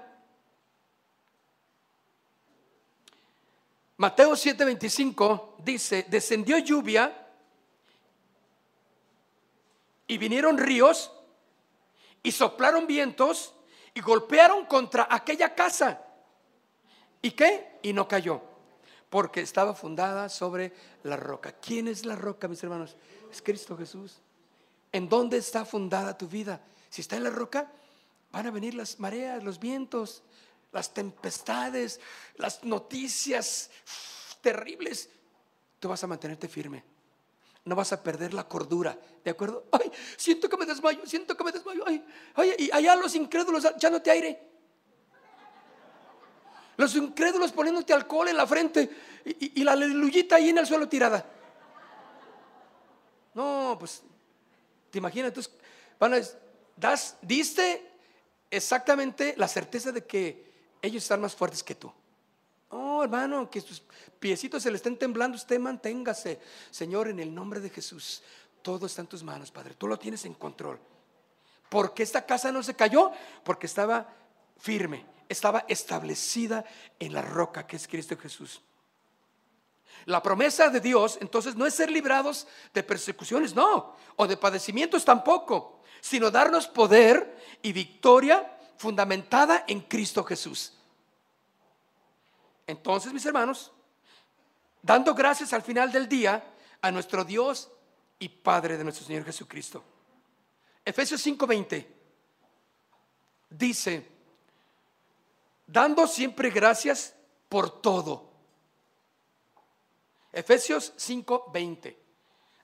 [3.97, 7.27] Mateo 7:25 dice, descendió lluvia
[10.07, 11.11] y vinieron ríos
[12.23, 13.53] y soplaron vientos
[13.93, 16.01] y golpearon contra aquella casa.
[17.21, 17.79] ¿Y qué?
[17.81, 18.41] Y no cayó
[19.09, 20.71] porque estaba fundada sobre
[21.03, 21.51] la roca.
[21.53, 22.95] ¿Quién es la roca, mis hermanos?
[23.31, 24.21] Es Cristo Jesús.
[24.91, 26.61] ¿En dónde está fundada tu vida?
[26.89, 27.71] Si está en la roca,
[28.31, 30.23] van a venir las mareas, los vientos,
[30.71, 31.99] las tempestades,
[32.35, 33.69] las noticias
[34.41, 35.09] terribles.
[35.79, 36.83] Tú vas a mantenerte firme.
[37.65, 39.65] No vas a perder la cordura, ¿de acuerdo?
[39.71, 41.83] Ay, siento que me desmayo, siento que me desmayo.
[41.85, 42.03] Ay,
[42.35, 44.49] ay, y allá los incrédulos, ya no te aire.
[46.77, 48.89] Los incrédulos poniéndote alcohol en la frente
[49.25, 51.25] y, la aleluyita ahí en el suelo tirada.
[53.33, 54.01] No, pues,
[54.89, 55.53] te imaginas, entonces,
[55.99, 57.91] van a, diste
[58.49, 60.49] exactamente la certeza de que
[60.81, 61.91] ellos están más fuertes que tú.
[62.69, 63.81] Oh, hermano, que sus
[64.19, 66.39] piecitos se le estén temblando, usted manténgase.
[66.69, 68.21] Señor, en el nombre de Jesús,
[68.61, 69.73] todo está en tus manos, Padre.
[69.73, 70.79] Tú lo tienes en control.
[71.69, 73.11] ¿Por qué esta casa no se cayó?
[73.43, 74.13] Porque estaba
[74.57, 76.65] firme estaba establecida
[76.97, 78.61] en la roca que es Cristo Jesús.
[80.05, 85.05] La promesa de Dios entonces no es ser librados de persecuciones, no, o de padecimientos
[85.05, 90.73] tampoco, sino darnos poder y victoria fundamentada en Cristo Jesús.
[92.65, 93.71] Entonces, mis hermanos,
[94.81, 96.43] dando gracias al final del día
[96.81, 97.69] a nuestro Dios
[98.19, 99.83] y Padre de nuestro Señor Jesucristo.
[100.85, 101.87] Efesios 5:20
[103.49, 104.07] dice,
[105.65, 107.15] dando siempre gracias
[107.47, 108.28] por todo.
[110.31, 111.97] Efesios 5:20.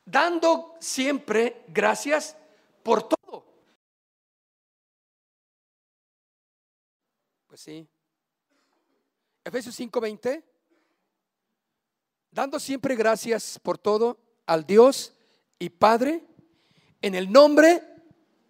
[0.06, 2.36] Dando siempre gracias
[2.84, 3.46] por todo.
[7.48, 7.88] Pues sí.
[9.44, 10.44] Efesios 5:20.
[12.32, 15.14] Dando siempre gracias por todo al Dios
[15.58, 16.24] y Padre
[17.02, 17.82] en el nombre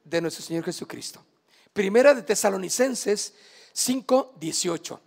[0.03, 1.23] de nuestro Señor Jesucristo.
[1.71, 3.33] Primera de Tesalonicenses
[3.73, 5.01] 5, 18.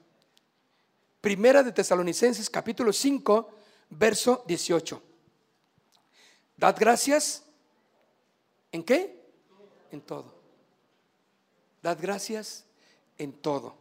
[1.21, 3.58] Primera de Tesalonicenses capítulo 5,
[3.91, 5.03] verso 18.
[6.57, 7.45] Dad gracias.
[8.73, 9.19] ¿En qué?
[9.91, 10.35] En todo.
[11.83, 12.65] Dad gracias
[13.17, 13.77] en todo.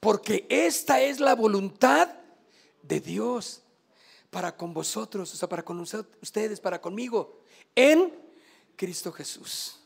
[0.00, 2.08] Porque esta es la voluntad
[2.82, 3.62] de Dios
[4.30, 7.40] para con vosotros, o sea, para con ustedes, para conmigo,
[7.74, 8.12] en
[8.76, 9.80] Cristo Jesús.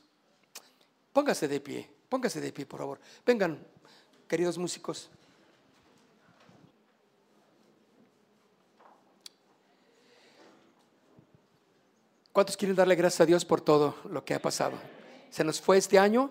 [1.12, 3.00] Póngase de pie, póngase de pie, por favor.
[3.24, 3.64] Vengan
[4.26, 5.10] queridos músicos.
[12.32, 14.78] ¿Cuántos quieren darle gracias a Dios por todo lo que ha pasado?
[15.30, 16.30] Se nos fue este año,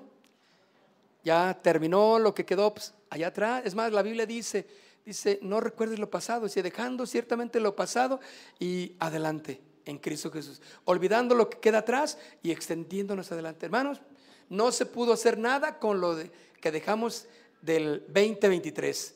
[1.25, 3.63] ya terminó lo que quedó pues, allá atrás.
[3.65, 4.65] Es más, la Biblia dice,
[5.05, 8.21] dice, no recuerdes lo pasado, dice, dejando ciertamente lo pasado
[8.59, 10.61] y adelante en Cristo Jesús.
[10.85, 13.65] Olvidando lo que queda atrás y extendiéndonos adelante.
[13.65, 13.99] Hermanos,
[14.47, 16.17] no se pudo hacer nada con lo
[16.61, 17.27] que dejamos
[17.61, 19.15] del 2023.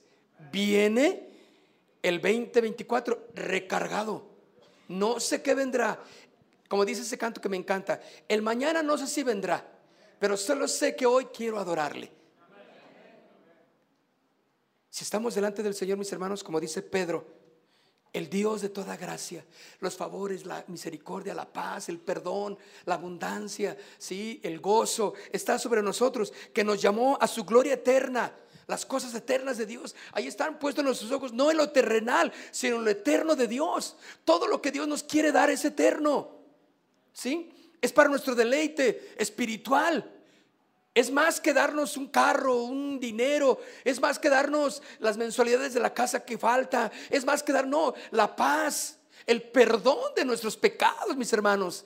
[0.52, 1.30] Viene
[2.02, 4.34] el 2024 recargado.
[4.90, 6.00] No sé qué vendrá.
[6.74, 8.02] Como dice ese canto que me encanta.
[8.28, 9.64] El mañana no sé si vendrá,
[10.18, 12.12] pero solo sé que hoy quiero adorarle.
[14.90, 17.28] Si estamos delante del Señor, mis hermanos, como dice Pedro,
[18.12, 19.46] el Dios de toda gracia,
[19.82, 25.84] los favores, la misericordia, la paz, el perdón, la abundancia, sí, el gozo está sobre
[25.84, 28.36] nosotros, que nos llamó a su gloria eterna.
[28.66, 32.34] Las cosas eternas de Dios, ahí están puestos en nuestros ojos, no en lo terrenal,
[32.50, 33.96] sino en lo eterno de Dios.
[34.26, 36.33] Todo lo que Dios nos quiere dar es eterno.
[37.14, 37.52] ¿Sí?
[37.82, 40.10] Es para nuestro deleite espiritual.
[40.96, 45.80] Es más que darnos un carro, un dinero, es más que darnos las mensualidades de
[45.80, 51.16] la casa que falta, es más que darnos la paz, el perdón de nuestros pecados,
[51.18, 51.86] mis hermanos.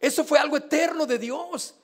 [0.00, 1.74] Eso fue algo eterno de Dios.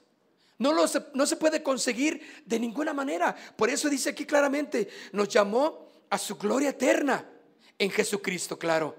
[0.58, 0.84] No, lo,
[1.14, 3.34] no se puede conseguir de ninguna manera.
[3.56, 7.26] Por eso dice aquí claramente, nos llamó a su gloria eterna
[7.78, 8.94] en Jesucristo, claro.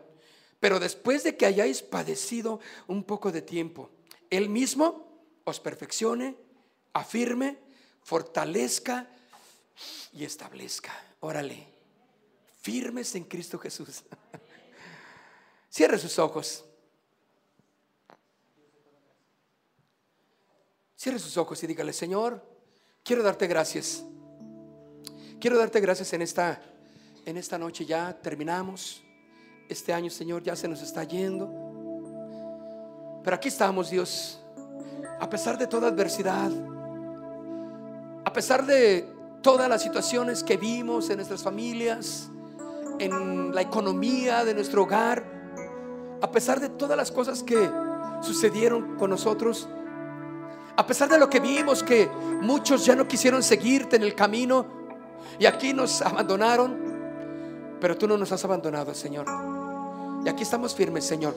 [0.61, 3.89] Pero después de que hayáis padecido un poco de tiempo,
[4.29, 6.37] Él mismo os perfeccione,
[6.93, 7.57] afirme,
[8.03, 9.09] fortalezca
[10.13, 10.93] y establezca.
[11.19, 11.67] Órale,
[12.61, 14.03] firmes en Cristo Jesús.
[15.71, 16.63] Cierre sus ojos.
[20.95, 22.47] Cierre sus ojos y dígale, Señor,
[23.03, 24.03] quiero darte gracias.
[25.39, 26.61] Quiero darte gracias en esta,
[27.25, 27.83] en esta noche.
[27.83, 29.01] Ya terminamos.
[29.71, 31.49] Este año, Señor, ya se nos está yendo.
[33.23, 34.41] Pero aquí estamos, Dios.
[35.17, 36.51] A pesar de toda adversidad,
[38.25, 39.07] a pesar de
[39.41, 42.29] todas las situaciones que vimos en nuestras familias,
[42.99, 45.23] en la economía de nuestro hogar,
[46.21, 47.69] a pesar de todas las cosas que
[48.19, 49.69] sucedieron con nosotros,
[50.75, 52.09] a pesar de lo que vimos que
[52.41, 54.65] muchos ya no quisieron seguirte en el camino
[55.39, 56.91] y aquí nos abandonaron,
[57.79, 59.50] Pero tú no nos has abandonado, Señor.
[60.23, 61.35] Y aquí estamos firmes, Señor.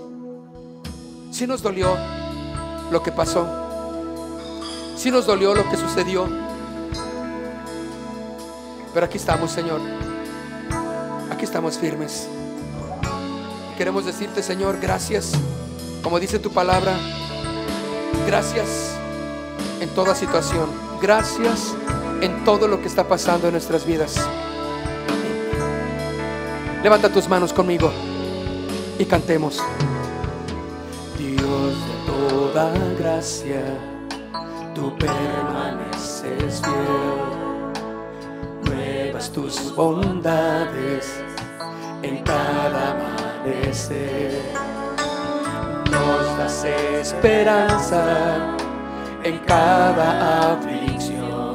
[1.30, 1.97] Si nos dolió
[2.91, 3.47] lo que pasó.
[4.97, 6.28] Si nos dolió lo que sucedió.
[8.93, 9.80] Pero aquí estamos, Señor.
[11.30, 12.28] Aquí estamos firmes.
[13.78, 15.32] Queremos decirte, Señor, gracias.
[16.03, 16.93] Como dice tu palabra,
[18.26, 18.95] gracias
[19.80, 20.68] en toda situación.
[21.01, 21.74] Gracias
[22.20, 24.14] en todo lo que está pasando en nuestras vidas.
[26.82, 27.91] Levanta tus manos conmigo
[28.99, 29.62] y cantemos.
[31.18, 33.62] Dios de toda gracia,
[34.74, 37.74] tú permaneces fiel.
[38.64, 41.20] Nuevas tus bondades
[42.03, 44.32] en cada amanecer.
[45.90, 48.57] Nos das esperanza
[49.22, 51.55] en cada aflicción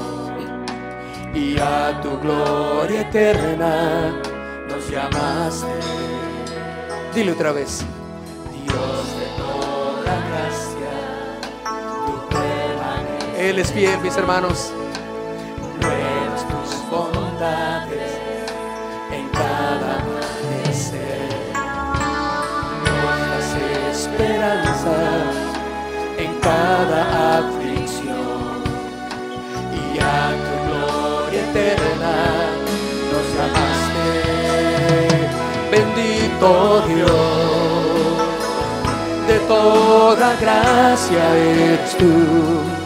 [1.33, 4.13] y a tu gloria eterna
[4.67, 6.18] nos llamaste.
[7.13, 7.83] Dile otra vez.
[8.51, 10.93] Dios de toda gracia,
[12.05, 13.39] tú permaneces.
[13.39, 14.71] Él es fiel, mis hermanos.
[15.81, 18.11] Nuevas tus bondades
[19.11, 21.29] en cada amanecer.
[22.85, 23.55] Nos das
[23.91, 24.97] esperanza
[26.17, 27.58] en cada aflicción
[36.87, 37.11] Dios,
[39.27, 42.79] de toda gracia eres tú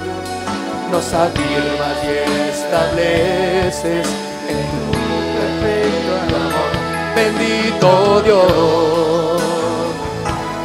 [0.93, 4.07] nos afirmas y estableces
[4.47, 6.71] en tu perfecto amor.
[7.15, 9.41] Bendito Dios,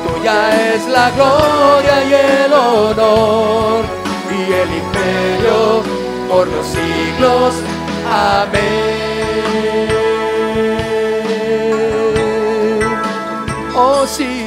[0.05, 3.85] tuya es la gloria y el honor
[4.31, 5.83] y el imperio
[6.29, 7.55] por los siglos.
[8.13, 8.98] Amén.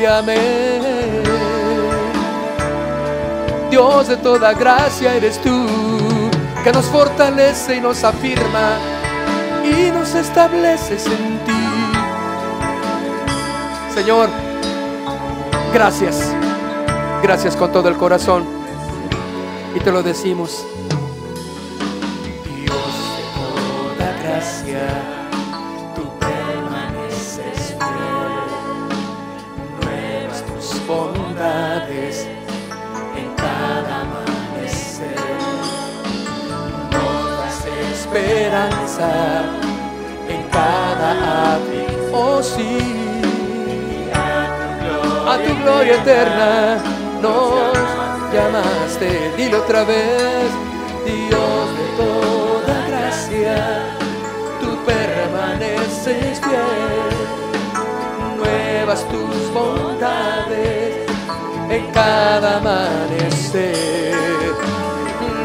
[0.09, 1.24] Amén.
[3.70, 5.68] Dios de toda gracia eres tú,
[6.64, 8.78] que nos fortalece y nos afirma
[9.64, 11.51] y nos estableces en ti.
[13.93, 14.30] Señor,
[15.74, 16.34] gracias.
[17.22, 18.43] Gracias con todo el corazón.
[19.76, 20.66] Y te lo decimos.
[40.29, 42.11] En cada aflicción.
[42.13, 42.77] Oh sí.
[44.13, 46.77] A A tu gloria eterna
[47.21, 47.77] nos
[48.33, 49.31] llamaste.
[49.37, 50.49] Dilo otra vez.
[51.05, 53.55] Dios de toda gracia,
[54.59, 57.11] tú permaneces fiel.
[58.37, 60.95] Nuevas tus bondades
[61.69, 64.15] en cada amanecer.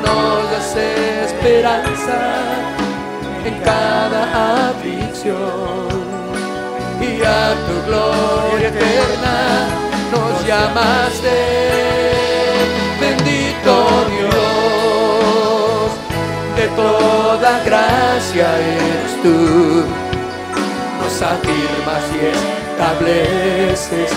[0.02, 2.18] Nos das esperanza
[3.46, 6.16] en cada aflicción.
[7.00, 9.38] Y a tu gloria eterna
[10.12, 11.36] nos llamaste.
[13.00, 13.72] Bendito
[14.14, 15.90] Dios,
[16.56, 19.38] de toda gracia eres tú.
[21.00, 22.18] Nos afirmas y
[22.76, 24.10] estableces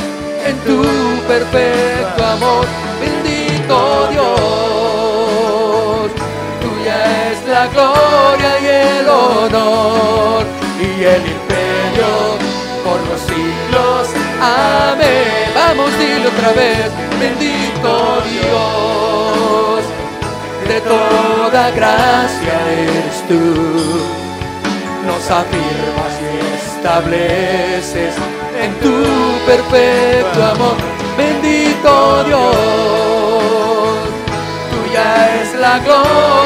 [0.47, 0.81] en tu
[1.27, 2.65] perfecto amor.
[2.99, 4.78] Bendito Dios,
[7.59, 8.67] la gloria y
[8.99, 10.45] el honor
[10.79, 12.11] y el imperio
[12.85, 14.03] por los siglos.
[14.41, 15.51] Amén.
[15.59, 16.89] Vamos, dilo otra vez.
[17.19, 17.91] Bendito
[18.31, 19.81] Dios,
[20.69, 22.55] de toda gracia
[22.85, 23.43] eres tú.
[25.07, 26.33] Nos afirmas y
[26.77, 28.13] estableces
[28.63, 28.95] en tu
[29.45, 30.77] perfecto amor.
[31.17, 32.43] Bendito Dios,
[34.71, 35.07] tuya
[35.41, 36.38] es la gloria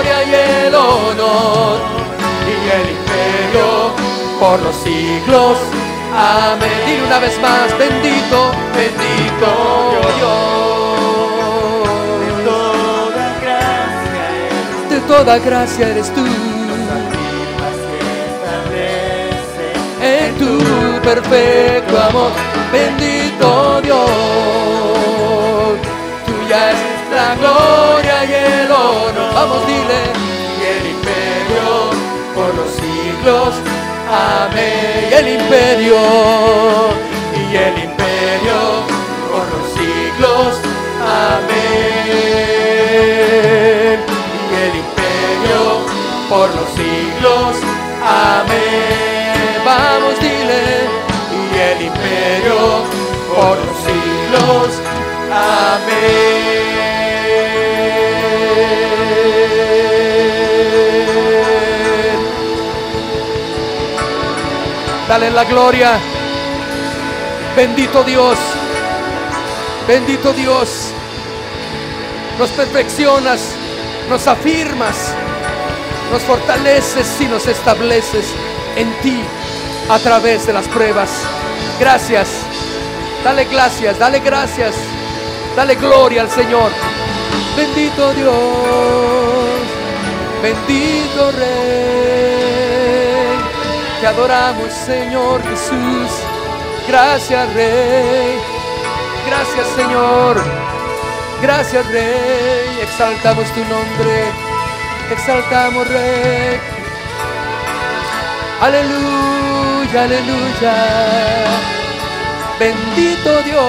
[1.16, 3.94] y el imperio
[4.40, 5.58] por los siglos.
[6.16, 6.72] Amén.
[6.86, 9.48] Dile una vez más, bendito, bendito
[10.18, 10.54] Dios.
[14.90, 16.26] De toda gracia eres tú.
[20.02, 20.60] En tu
[21.02, 22.32] perfecto amor,
[22.72, 24.10] bendito Dios.
[26.26, 26.78] Tuya es
[27.16, 29.34] la gloria y el honor.
[29.34, 30.33] Vamos, dile
[32.36, 33.54] por los siglos.
[34.10, 35.08] Amén.
[35.10, 35.98] Y el imperio,
[37.36, 38.60] y el imperio
[39.32, 40.60] por los siglos.
[41.02, 41.64] Amén.
[44.50, 45.62] Y el imperio
[46.30, 47.52] por los siglos.
[48.04, 49.62] Amén.
[49.66, 50.64] Vamos, dile.
[51.32, 52.60] Y el imperio
[53.34, 54.70] por los siglos.
[55.32, 56.73] Amén.
[65.08, 66.00] Dale la gloria.
[67.56, 68.38] Bendito Dios.
[69.88, 70.92] Bendito Dios.
[72.40, 73.42] Nos perfeccionas,
[74.10, 75.14] nos afirmas,
[76.12, 78.26] nos fortaleces y nos estableces
[78.76, 79.22] en ti
[79.90, 81.10] a través de las pruebas.
[81.80, 82.30] Gracias.
[83.24, 84.76] Dale gracias, dale gracias.
[85.56, 86.72] Dale gloria al Señor.
[87.56, 88.34] Bendito Dios,
[90.42, 92.33] bendito Rey.
[94.04, 96.12] Te adoramos, Señor Jesús.
[96.90, 98.38] Gracias, Rey.
[99.26, 100.44] Gracias, Señor.
[101.42, 102.80] Gracias, Rey.
[102.82, 104.26] Exaltamos tu nombre.
[105.10, 106.60] Exaltamos, Rey.
[108.60, 110.76] Aleluya, aleluya.
[112.60, 113.64] Bendito Dios,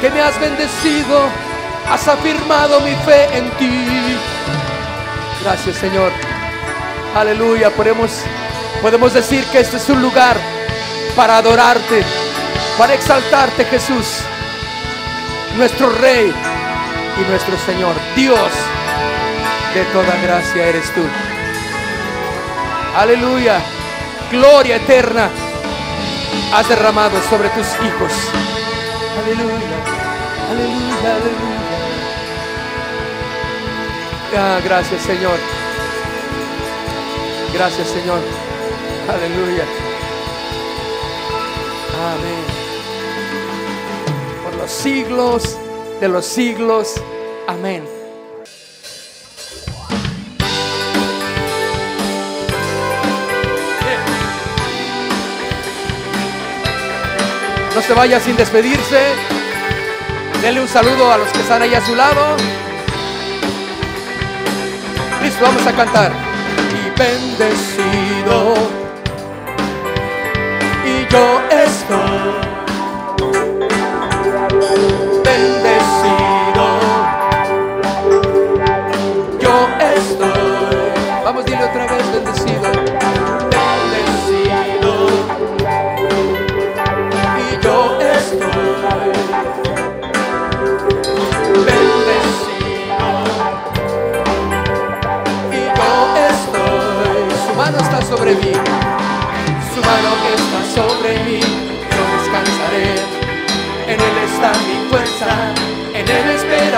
[0.00, 1.28] que me has bendecido,
[1.90, 4.16] has afirmado mi fe en ti.
[5.44, 6.27] Gracias Señor.
[7.14, 8.22] Aleluya, podemos,
[8.82, 10.36] podemos decir que este es un lugar
[11.16, 12.04] para adorarte,
[12.76, 14.20] para exaltarte Jesús,
[15.56, 16.32] nuestro Rey
[17.16, 17.94] y nuestro Señor.
[18.14, 18.50] Dios
[19.74, 21.02] de toda gracia eres tú.
[22.96, 23.60] Aleluya.
[24.30, 25.30] Gloria eterna
[26.52, 28.12] has derramado sobre tus hijos.
[29.22, 29.78] Aleluya.
[30.50, 31.58] Aleluya, aleluya.
[34.36, 35.57] Ah, gracias Señor.
[37.52, 38.20] Gracias Señor.
[39.08, 39.64] Aleluya.
[42.12, 42.44] Amén.
[44.44, 45.58] Por los siglos
[46.00, 46.94] de los siglos.
[47.46, 47.84] Amén.
[57.74, 59.14] No se vaya sin despedirse.
[60.42, 62.36] Denle un saludo a los que están ahí a su lado.
[65.22, 66.27] Listo, vamos a cantar.
[66.98, 68.54] Bendecido.
[70.84, 72.47] Y yo estoy.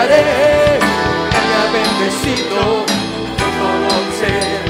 [0.01, 0.79] Esperaré.
[0.79, 2.61] Él me ha bendecido.
[3.39, 4.61] Con todo ser.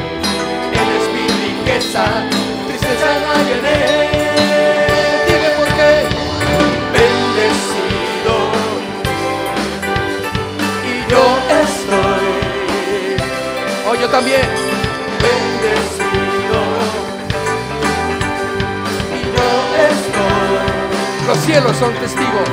[1.14, 2.04] Mi riqueza.
[2.66, 3.80] Tristeza en él.
[5.26, 5.92] Dime por qué.
[6.94, 8.34] Bendecido.
[10.84, 11.22] Y yo
[11.62, 12.28] estoy.
[13.88, 14.46] Oh, yo también.
[15.24, 16.58] Bendecido.
[19.14, 19.48] Y yo
[19.90, 21.26] estoy.
[21.26, 22.48] Los cielos son testigos.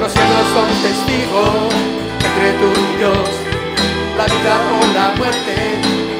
[0.00, 1.74] Los cielos son testigos
[2.24, 3.28] entre tú y Dios.
[4.16, 5.54] La vida o la muerte,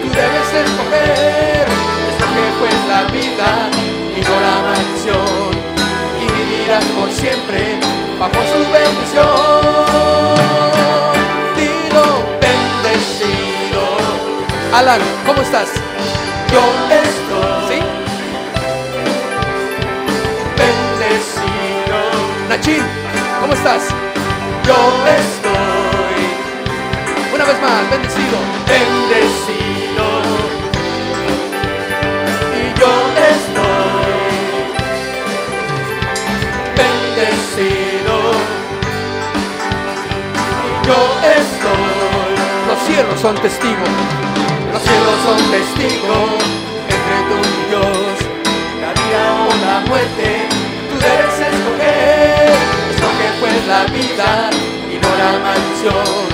[0.03, 1.66] tú debes escoger.
[2.11, 3.51] Escoge pues la vida
[4.16, 5.51] y no la maldición.
[6.20, 7.79] Y vivirás por siempre
[8.18, 9.29] bajo su bendición.
[11.57, 12.07] Dilo
[12.41, 13.83] bendecido.
[14.74, 15.68] Alan, ¿cómo estás?
[16.53, 17.68] Yo estoy.
[17.68, 17.79] ¿Sí?
[20.59, 21.99] Bendecido.
[22.49, 22.97] Nachin,
[23.49, 23.88] ¿cómo estás?
[24.66, 24.76] Yo
[25.09, 26.20] estoy.
[27.34, 28.36] Una vez más, bendecido.
[28.68, 30.07] Bendecido.
[32.53, 32.92] Y yo
[33.32, 34.12] estoy.
[36.76, 38.16] Bendecido.
[40.66, 40.99] Y yo
[41.40, 42.32] estoy.
[42.68, 43.88] Los cielos son testigos.
[44.72, 46.30] Los cielos son testigos
[46.92, 48.14] entre tú y Dios.
[48.82, 50.26] La vida o la muerte,
[50.90, 52.78] tú debes escoger.
[53.41, 54.51] Pues la vida
[54.91, 56.26] y no la maldición.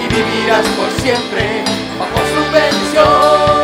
[0.00, 1.64] Y vivirás por siempre
[1.98, 3.61] bajo su bendición.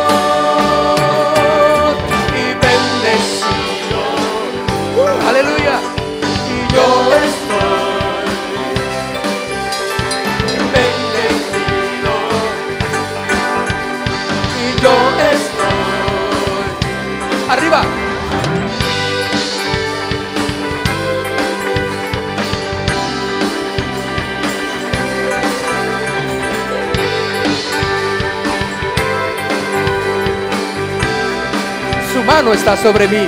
[32.41, 33.25] Mano está sobre mí.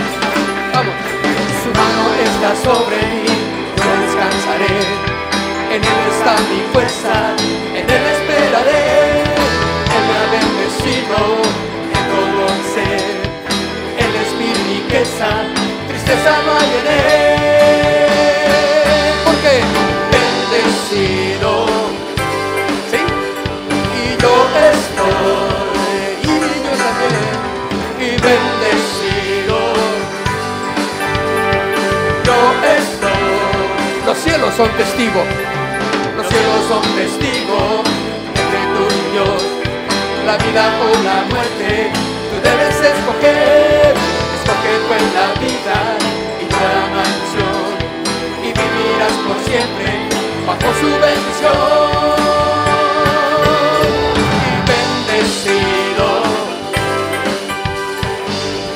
[0.73, 0.95] Vamos.
[1.61, 3.25] Su mano está sobre mí.
[3.75, 4.75] Yo descansaré.
[5.69, 7.35] En él está mi fuerza.
[7.75, 9.23] En él esperaré.
[9.95, 11.17] Él me ha bendecido
[11.97, 13.01] en todo ser.
[14.97, 15.29] tristeza,
[15.89, 17.20] tristeza no hay en él.
[34.61, 35.25] Son testigos.
[36.15, 37.81] Los cielos son testigos
[38.29, 39.41] entre tú y Dios,
[40.27, 41.91] la vida o la muerte.
[42.29, 43.95] Tú debes escoger,
[44.37, 45.77] escoge pues la vida
[46.41, 47.65] y la mansión
[48.43, 49.89] y vivirás por siempre
[50.45, 52.21] bajo su bendición.
[54.45, 56.07] Y bendecido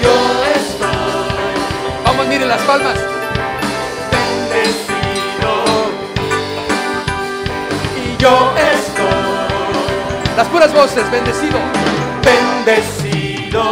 [0.02, 0.16] yo
[0.56, 3.25] estoy, Vamos, miren las palmas.
[8.26, 10.36] Yo estoy.
[10.36, 11.60] Las puras voces, bendecido.
[12.24, 13.64] bendecido.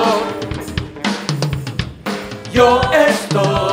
[2.53, 3.72] Yo estoy